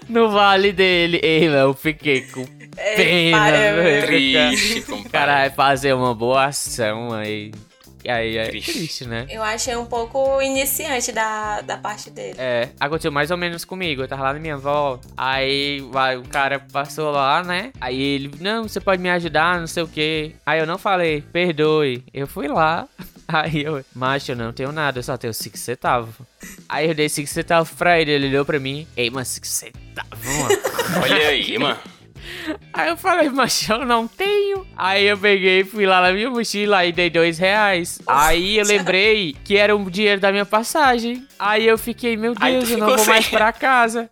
[0.07, 1.19] no vale dele.
[1.21, 2.45] Ei, meu, eu fiquei com
[2.95, 4.07] pena, para, velho.
[4.07, 7.51] Triste, O cara vai fazer uma boa ação aí.
[8.03, 8.73] E aí é Triste.
[8.73, 9.25] triste, né?
[9.29, 12.35] Eu achei um pouco iniciante da, da parte dele.
[12.37, 14.01] É, aconteceu mais ou menos comigo.
[14.01, 14.99] Eu tava lá na minha avó.
[15.15, 17.71] Aí vai, o cara passou lá, né?
[17.79, 20.35] Aí ele, não, você pode me ajudar, não sei o que.
[20.45, 22.03] Aí eu não falei, perdoe.
[22.13, 22.87] Eu fui lá.
[23.25, 26.13] Aí eu, macho, eu não tenho nada, eu só tenho 5 centavos.
[26.67, 28.85] Aí eu dei 5 centavos pra ele, ele olhou pra mim.
[28.97, 30.61] Ei, mas 5 centavos, mano.
[31.01, 31.79] Olha aí, mano.
[32.73, 34.65] Aí eu falei, mas eu não tenho.
[34.75, 37.99] Aí eu peguei, fui lá na minha mochila e dei dois reais.
[38.07, 41.25] Aí eu lembrei que era o dinheiro da minha passagem.
[41.37, 44.09] Aí eu fiquei, meu Deus, eu não vou mais pra casa.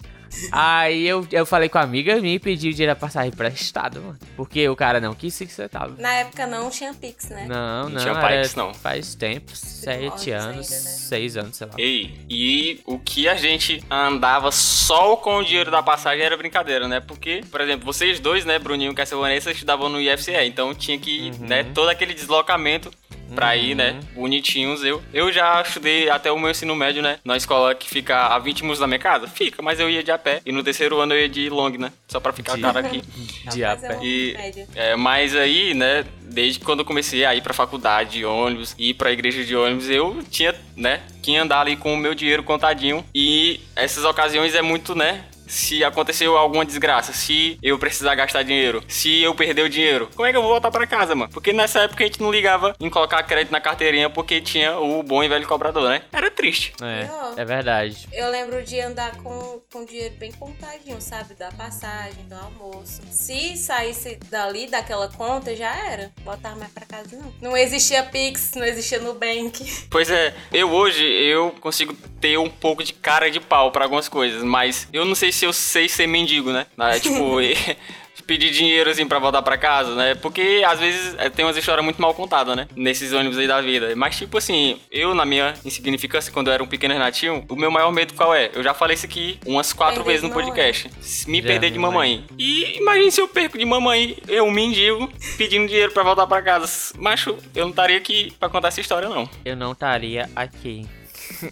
[0.52, 4.02] Aí eu, eu falei com a amiga minha e pedi o dinheiro da passagem emprestado,
[4.02, 4.20] mano.
[4.36, 5.98] Porque o cara não quis 5 centavos.
[6.00, 7.46] Na época não tinha Pix, né?
[7.48, 8.74] Não, Não não, tinha era- Pix, não.
[8.74, 10.92] Faz tempo, sete anos anos, ainda, né?
[10.98, 11.74] seis anos, sei lá.
[11.78, 16.88] Ei, e o que a gente andava só com o dinheiro da passagem era brincadeira,
[16.88, 17.00] né?
[17.00, 20.98] Porque, por exemplo, vocês dois, né, Bruninho e Cassia Vanessa, estudavam no IFCE, então tinha
[20.98, 21.48] que, Uhum.
[21.48, 22.92] né, todo aquele deslocamento
[23.36, 24.84] pra ir, né, bonitinhos.
[24.84, 28.40] Eu, eu já estudei até o meu ensino médio, né, na escola que fica a
[28.40, 29.28] 20 minutos da minha casa.
[29.28, 30.42] Fica, mas eu ia de a pé.
[30.46, 33.02] E no terceiro ano eu ia de long, né, só pra ficar De- cara aqui.
[33.52, 34.00] De a Fazer pé.
[34.04, 34.36] E-.
[34.76, 38.90] É, mas aí, né, desde quando eu comecei a ir pra faculdade de ônibus e
[38.90, 42.44] ir pra igreja de ônibus, eu tinha, né, que andar ali com o meu dinheiro
[42.44, 43.04] contadinho.
[43.14, 48.82] E essas ocasiões é muito, né, se aconteceu alguma desgraça, se eu precisar gastar dinheiro,
[48.88, 51.32] se eu perder o dinheiro, como é que eu vou voltar pra casa, mano?
[51.32, 55.04] Porque nessa época a gente não ligava em colocar crédito na carteirinha porque tinha o
[55.04, 56.04] bom e velho cobrador, né?
[56.12, 56.74] Era triste.
[56.82, 58.08] É, é verdade.
[58.14, 61.34] Eu lembro de andar com, com dinheiro bem contadinho, sabe?
[61.34, 63.02] Da passagem, do almoço.
[63.12, 66.12] Se saísse dali, daquela conta, já era.
[66.24, 67.34] Botava mais pra casa, não.
[67.42, 69.62] Não existia Pix, não existia Nubank.
[69.92, 74.08] Pois é, eu hoje eu consigo ter um pouco de cara de pau pra algumas
[74.08, 76.66] coisas, mas eu não sei se eu sei ser mendigo, né?
[76.78, 77.38] Ah, tipo,
[78.26, 80.16] pedir dinheiro assim pra voltar pra casa, né?
[80.16, 82.68] Porque às vezes é, tem umas histórias muito mal contadas, né?
[82.76, 83.94] Nesses ônibus aí da vida.
[83.96, 87.70] Mas tipo assim, eu na minha insignificância, quando eu era um pequeno Renatinho, o meu
[87.70, 88.50] maior medo qual é?
[88.54, 90.90] Eu já falei isso aqui umas quatro Perder vezes no podcast.
[91.28, 92.22] Me Já, perder de mamãe.
[92.22, 92.26] mamãe.
[92.38, 96.42] E imagine se eu perco de mamãe, eu, um mendigo, pedindo dinheiro pra voltar pra
[96.42, 96.94] casa.
[96.98, 99.30] Macho, eu não estaria aqui pra contar essa história, não.
[99.44, 100.86] Eu não estaria aqui.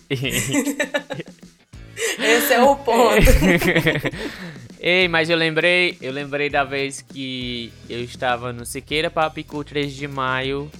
[2.20, 3.26] Esse é o ponto.
[4.82, 9.94] Ei, mas eu lembrei, eu lembrei da vez que eu estava no Siqueira Papicu 3
[9.94, 10.72] de maio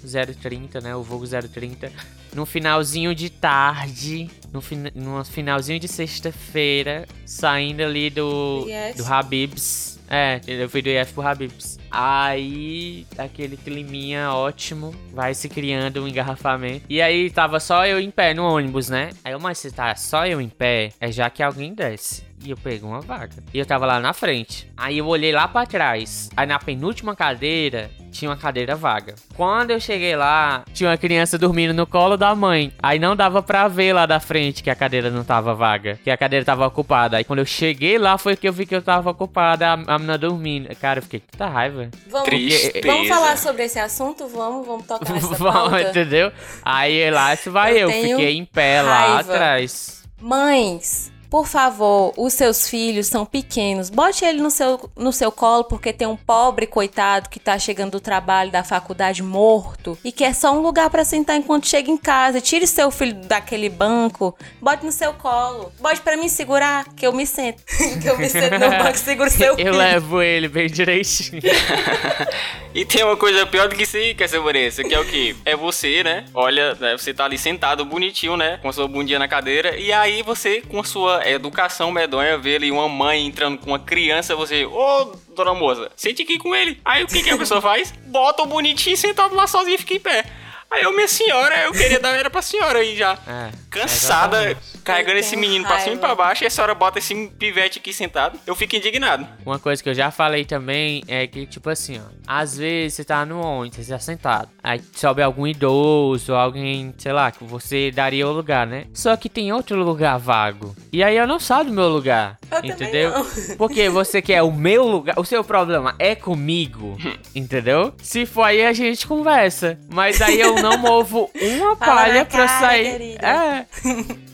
[0.42, 0.96] 030, né?
[0.96, 1.92] O Vogo 030.
[2.34, 8.96] No finalzinho de tarde, no, fin no finalzinho de sexta-feira, saindo ali do, Yes.
[8.96, 9.89] do Habibs.
[10.10, 11.78] É, eu fui do IF pro Habibs.
[11.92, 16.86] Aí, aquele climinha ótimo, vai se criando um engarrafamento.
[16.90, 19.12] E aí, tava só eu em pé no ônibus, né?
[19.24, 22.29] Aí mas se tá só eu em pé, é já que alguém desce.
[22.44, 23.32] E eu peguei uma vaga.
[23.54, 24.72] E eu tava lá na frente.
[24.78, 26.30] Aí eu olhei lá pra trás.
[26.38, 29.16] Aí na penúltima cadeira, tinha uma cadeira vaga.
[29.36, 32.72] Quando eu cheguei lá, tinha uma criança dormindo no colo da mãe.
[32.82, 36.00] Aí não dava pra ver lá da frente que a cadeira não tava vaga.
[36.02, 37.18] Que a cadeira tava ocupada.
[37.18, 39.98] Aí quando eu cheguei lá, foi que eu vi que eu tava ocupada, a, a
[39.98, 40.74] menina dormindo.
[40.78, 41.90] Cara, eu fiquei com muita raiva.
[42.10, 42.88] Vamos, Tristeza.
[42.88, 44.28] vamos falar sobre esse assunto?
[44.30, 45.90] Vamos, vamos tocar essa Vamos, pauta.
[45.90, 46.32] entendeu?
[46.64, 48.02] Aí lá se vai Eu eu.
[48.10, 49.34] Fiquei em pé lá raiva.
[49.34, 50.04] atrás.
[50.22, 53.90] Mães, por favor, os seus filhos são pequenos.
[53.90, 57.92] Bote ele no seu, no seu colo, porque tem um pobre coitado que tá chegando
[57.92, 61.98] do trabalho, da faculdade, morto, e quer só um lugar pra sentar enquanto chega em
[61.98, 62.42] casa.
[62.42, 65.72] Tire seu filho daquele banco, bote no seu colo.
[65.80, 67.64] Bote pra mim segurar, que eu me sento.
[68.02, 69.68] que eu me sento no banco e seguro seu filho.
[69.68, 71.42] Eu levo ele bem direitinho.
[72.74, 75.04] E tem uma coisa pior do que isso aí, que é segurança, que é o
[75.04, 75.36] que?
[75.44, 76.26] É você, né?
[76.36, 78.60] Olha, né, você tá ali sentado bonitinho, né?
[78.62, 79.76] Com a sua bundinha na cadeira.
[79.76, 83.80] E aí você, com a sua educação medonha, vê ali uma mãe entrando com uma
[83.80, 86.80] criança, você, ô, dona moça, sente aqui com ele.
[86.86, 87.94] Aí o que, que a pessoa faz?
[88.06, 90.26] Bota o bonitinho sentado lá sozinho e fica em pé.
[90.72, 93.18] Aí eu, minha senhora, eu queria dar era pra senhora aí já.
[93.28, 94.56] É, Cansada.
[94.90, 96.08] Carregando esse menino pra cima e raiva.
[96.08, 98.40] pra baixo, e a senhora bota esse pivete aqui sentado.
[98.46, 99.28] Eu fico indignado.
[99.46, 102.20] Uma coisa que eu já falei também é que, tipo assim, ó.
[102.28, 104.50] Às vezes você tá no ônibus, você tá sentado.
[104.64, 108.86] Aí sobe algum idoso, alguém, sei lá, que você daria o lugar, né?
[108.94, 110.76] Só que tem outro lugar vago.
[110.94, 112.38] E aí eu não saio do meu lugar.
[112.52, 113.12] Eu entendeu?
[113.12, 113.26] não.
[113.58, 115.18] Porque você quer o meu lugar.
[115.18, 116.98] O seu problema é comigo.
[117.34, 117.94] entendeu?
[118.02, 119.80] Se for aí, a gente conversa.
[119.92, 122.92] Mas aí eu não movo uma palha pra cara, sair.
[122.92, 123.28] querida.
[123.28, 123.66] É.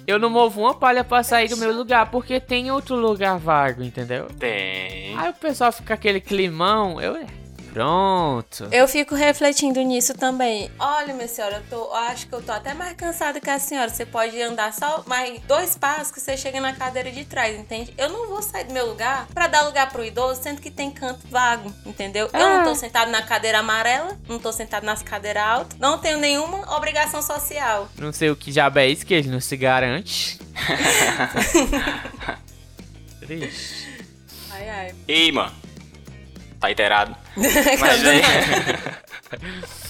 [0.08, 3.84] Eu não movo uma palha pra sair do meu lugar, porque tem outro lugar vago,
[3.84, 4.28] entendeu?
[4.40, 5.18] Tem.
[5.18, 7.18] Aí o pessoal fica aquele climão, eu.
[7.76, 8.70] É, Pronto.
[8.72, 10.72] Eu fico refletindo nisso também.
[10.80, 13.60] Olha, minha senhora, eu tô, eu acho que eu tô até mais cansada que a
[13.60, 13.90] senhora.
[13.90, 17.94] Você pode andar só mais dois passos que você chega na cadeira de trás, entende?
[17.98, 20.90] Eu não vou sair do meu lugar pra dar lugar pro idoso, sendo que tem
[20.90, 22.30] canto vago, entendeu?
[22.32, 22.64] Eu não É.
[22.64, 27.22] tô sentado na cadeira amarela, não tô sentado nas cadeiras altas, não tenho nenhuma obrigação
[27.22, 27.90] social.
[27.98, 30.40] Não sei o que diabo é isso, que ele não se garante.
[33.20, 34.06] Triste.
[34.52, 34.96] Ai, ai.
[35.08, 35.65] Ei, mano.
[36.60, 37.16] Tá inteirado.
[37.36, 38.22] Mas aí.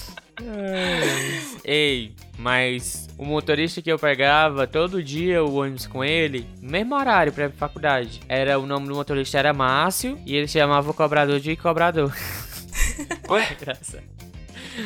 [1.64, 7.32] Ei, mas o motorista que eu pegava todo dia o ônibus com ele, mesmo horário
[7.32, 8.20] pra ir pra faculdade.
[8.28, 12.14] Era o nome do motorista era Márcio e ele chamava o cobrador de cobrador.
[13.30, 13.48] Ué?
[13.60, 14.15] Engraçado.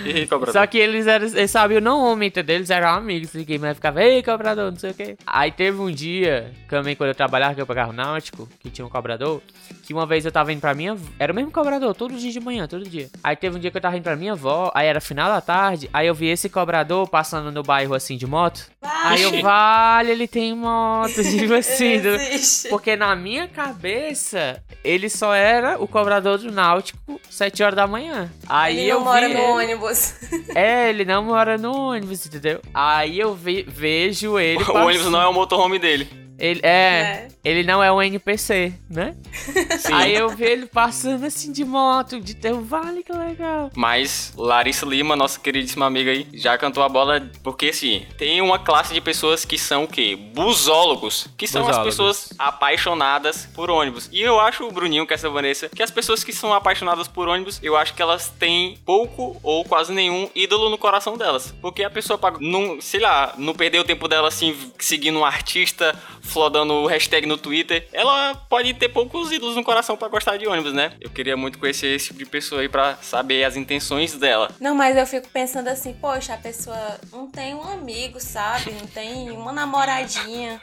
[0.06, 0.54] E cobrador?
[0.54, 2.56] Só que eles, eram, eles sabiam o nome, entendeu?
[2.56, 5.18] Eles eram amigos, assim, mas ficava, ei, cobrador, não sei o quê.
[5.26, 8.86] Aí teve um dia, também quando eu trabalhava, que eu pegava o náutico, que tinha
[8.86, 9.42] um cobrador,
[9.84, 10.96] que uma vez eu tava indo pra minha.
[11.18, 13.10] Era o mesmo cobrador, todo dia de manhã, todo dia.
[13.24, 15.42] Aí teve um dia que eu tava indo pra minha avó, aí era final da
[15.42, 18.66] tarde, aí eu vi esse cobrador passando no bairro assim de moto.
[18.82, 22.00] Aí eu, vale, ele tem moto, tipo assim.
[22.00, 27.88] do- porque na minha cabeça, ele só era o cobrador do Náutico 7 horas da
[27.88, 28.30] manhã.
[28.48, 29.78] Aí Ele eu não mora vi no ele- ônibus.
[30.55, 32.61] É, ele não mora no ônibus, entendeu?
[32.73, 34.63] Aí eu ve- vejo ele.
[34.69, 36.07] O ônibus não é o motorhome dele.
[36.40, 37.28] Ele, é, É.
[37.44, 39.16] ele não é um NPC, né?
[39.80, 39.94] Sim.
[39.94, 43.70] Aí eu vi ele passando assim de moto, de teu vale, que legal.
[43.76, 48.58] Mas Larissa Lima, nossa queridíssima amiga aí, já cantou a bola, porque assim, tem uma
[48.60, 50.16] classe de pessoas que são o quê?
[50.34, 51.96] Busólogos, que são as Busólogos.
[51.96, 54.10] pessoas apaixonadas por ônibus.
[54.12, 57.60] E eu acho, Bruninho, que essa Vanessa, que as pessoas que são apaixonadas por ônibus,
[57.64, 61.54] eu acho que elas têm pouco ou quase nenhum ídolo no coração delas.
[61.62, 65.96] Porque a pessoa, não, sei lá, não perder o tempo dela assim, seguindo um artista,
[66.30, 70.47] flodando o hashtag no Twitter, ela pode ter poucos ídolos no coração pra gostar de
[70.47, 70.93] ônibus, né?
[71.01, 74.49] Eu queria muito conhecer esse tipo de pessoa aí pra saber as intenções dela.
[74.59, 78.71] Não, mas eu fico pensando assim, poxa, a pessoa não tem um amigo, sabe?
[78.71, 80.61] Não tem uma namoradinha.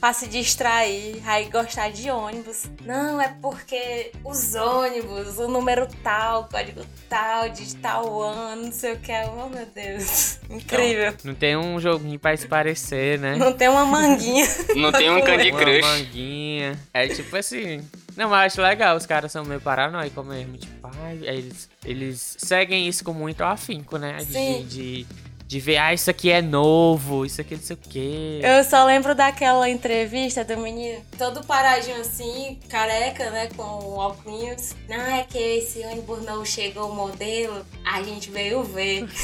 [0.00, 2.64] Pra se distrair, aí gostar de ônibus.
[2.84, 8.92] Não, é porque os ônibus, o número tal, código tal, de tal ano, não sei
[8.94, 9.12] o que.
[9.36, 10.38] Oh, meu Deus.
[10.48, 11.14] Incrível.
[11.24, 13.36] Não tem um joguinho pra se parecer, né?
[13.36, 14.46] Não tem uma manguinha.
[14.76, 15.80] Não tem um Candy Uma Crush.
[15.82, 16.78] manguinha.
[16.92, 17.82] É tipo assim.
[18.16, 20.56] Não, mas acho legal, os caras são meio paranoicos mesmo.
[20.56, 24.16] Tipo, ai, eles, eles seguem isso com muito afinco, né?
[24.18, 24.66] De, Sim.
[24.68, 25.06] de,
[25.48, 28.38] de ver, ah, isso aqui é novo, isso aqui não sei o quê.
[28.42, 34.74] Eu só lembro daquela entrevista do menino, todo paradinho assim, careca, né, com óculos.
[34.86, 39.08] Não, é que esse ônibus não chegou o modelo, a gente veio ver.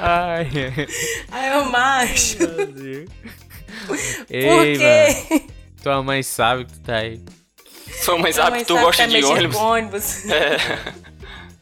[0.00, 0.46] Ai,
[1.30, 2.36] Aí eu, macho,
[3.86, 3.96] por
[4.30, 5.42] Ei, mano, quê?
[5.82, 7.20] tua mãe sabe que tu tá aí.
[8.02, 9.56] Sua mãe sabe que tu Sabe gosta tá de ônibus.
[9.56, 10.22] ônibus.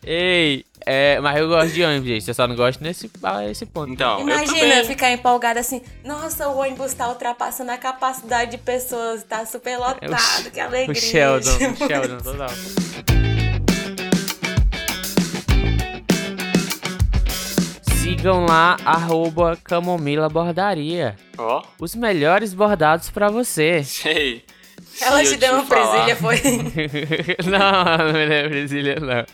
[0.04, 2.26] Ei, é, mas eu gosto de ônibus, gente.
[2.28, 3.92] Eu só não gosto nesse, a esse ponto.
[3.92, 9.22] Então, Imagina eu ficar empolgada assim, nossa, o ônibus tá ultrapassando a capacidade de pessoas,
[9.22, 10.90] tá super lotado, que alegria.
[10.92, 12.48] O Sheldon, o Sheldon, total.
[18.00, 21.16] Sigam lá, arroba Camomila Bordaria.
[21.38, 23.82] Ó, Os melhores bordados pra você.
[23.84, 24.44] sei.
[25.00, 26.04] Ela Se te eu deu uma falar.
[26.04, 26.36] presilha, foi?
[27.50, 29.24] não, não é Brasília, não.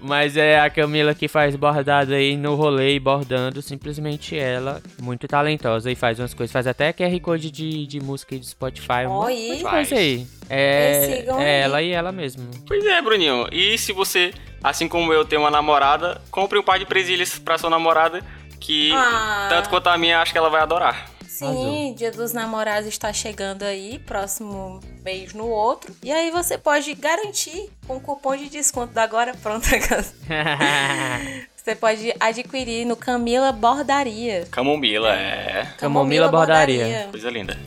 [0.00, 5.90] Mas é a Camila que faz bordado aí no rolê bordando, simplesmente ela, muito talentosa
[5.90, 9.06] e faz umas coisas, faz até QR Code de, de música e de Spotify.
[9.08, 9.60] Oi.
[9.68, 10.26] coisa aí.
[10.48, 12.48] É, E é ela e ela mesmo.
[12.68, 13.48] Pois é, Bruninho.
[13.50, 14.32] E se você,
[14.62, 18.22] assim como eu, tem uma namorada, compre um par de presilhas pra sua namorada,
[18.60, 19.46] que Ah.
[19.48, 21.10] tanto quanto a minha, acho que ela vai adorar.
[21.38, 25.94] Sim, Dia dos Namorados está chegando aí, próximo mês no outro.
[26.02, 29.66] E aí você pode garantir com cupom de desconto da Agora Pronta.
[31.56, 34.46] Você pode adquirir no Camila Bordaria.
[34.52, 35.66] Camomila, é.
[35.78, 37.08] Camomila Bordaria.
[37.10, 37.58] Coisa linda.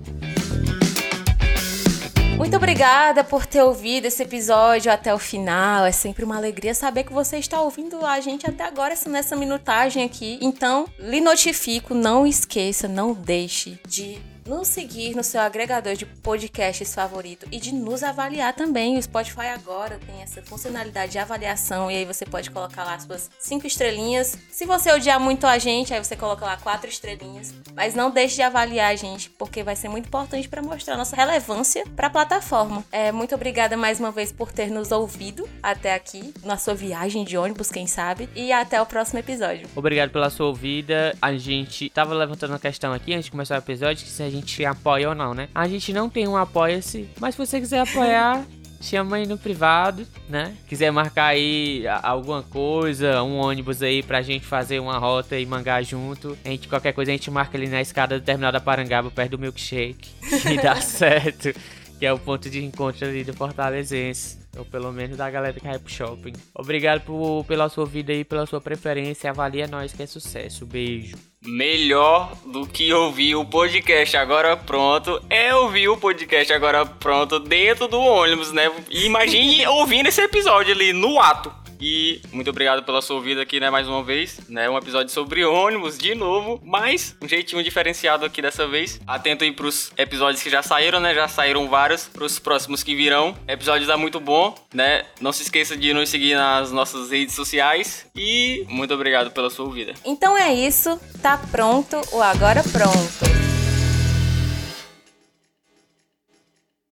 [2.40, 5.86] Muito obrigada por ter ouvido esse episódio até o final.
[5.86, 10.06] É sempre uma alegria saber que você está ouvindo a gente até agora nessa minutagem
[10.06, 10.40] aqui.
[10.42, 16.94] Então, lhe notifico, não esqueça, não deixe de nos seguir no seu agregador de podcasts
[16.94, 18.98] favorito e de nos avaliar também.
[18.98, 23.30] O Spotify agora tem essa funcionalidade de avaliação e aí você pode colocar lá suas
[23.40, 24.36] cinco estrelinhas.
[24.50, 27.54] Se você odiar muito a gente, aí você coloca lá quatro estrelinhas.
[27.76, 31.16] Mas não deixe de avaliar a gente, porque vai ser muito importante para mostrar nossa
[31.16, 32.84] relevância para a plataforma.
[32.92, 37.24] É, muito obrigada mais uma vez por ter nos ouvido até aqui, na sua viagem
[37.24, 38.28] de ônibus, quem sabe.
[38.36, 39.70] E até o próximo episódio.
[39.76, 41.16] Obrigado pela sua ouvida.
[41.22, 44.30] A gente tava levantando uma questão aqui antes de começar o episódio, que se a
[44.30, 45.50] gente apoia ou não, né?
[45.54, 48.46] A gente não tem um apoia-se, mas se você quiser apoiar,
[48.82, 50.56] chama aí no privado, né?
[50.68, 55.84] Quiser marcar aí alguma coisa, um ônibus aí pra gente fazer uma rota e mangar
[55.84, 56.38] junto.
[56.46, 59.32] A gente, qualquer coisa a gente marca ali na escada do terminal da Parangaba, perto
[59.32, 60.10] do milkshake.
[60.50, 61.54] E dá certo.
[62.00, 64.40] Que é o ponto de encontro ali do Fortalezense.
[64.58, 66.34] Ou pelo menos da galera que vai pro shopping.
[66.56, 69.30] Obrigado por, pela sua vida aí, pela sua preferência.
[69.30, 70.66] Avalia nós que é sucesso.
[70.66, 71.16] Beijo.
[71.42, 77.88] Melhor do que ouvir o podcast agora pronto é ouvir o podcast agora pronto dentro
[77.88, 78.70] do ônibus, né?
[78.90, 81.50] E imagine ouvindo esse episódio ali no ato.
[81.80, 85.46] E muito obrigado pela sua ouvida aqui, né, mais uma vez, né, um episódio sobre
[85.46, 89.00] ônibus de novo, mas um jeitinho diferenciado aqui dessa vez.
[89.08, 93.36] Atento aí pros episódios que já saíram, né, já saíram vários, pros próximos que virão.
[93.48, 98.06] Episódio tá muito bom, né, não se esqueça de nos seguir nas nossas redes sociais
[98.16, 99.94] e muito obrigado pela sua ouvida.
[100.06, 103.49] Então é isso, tá pronto o Agora Pronto.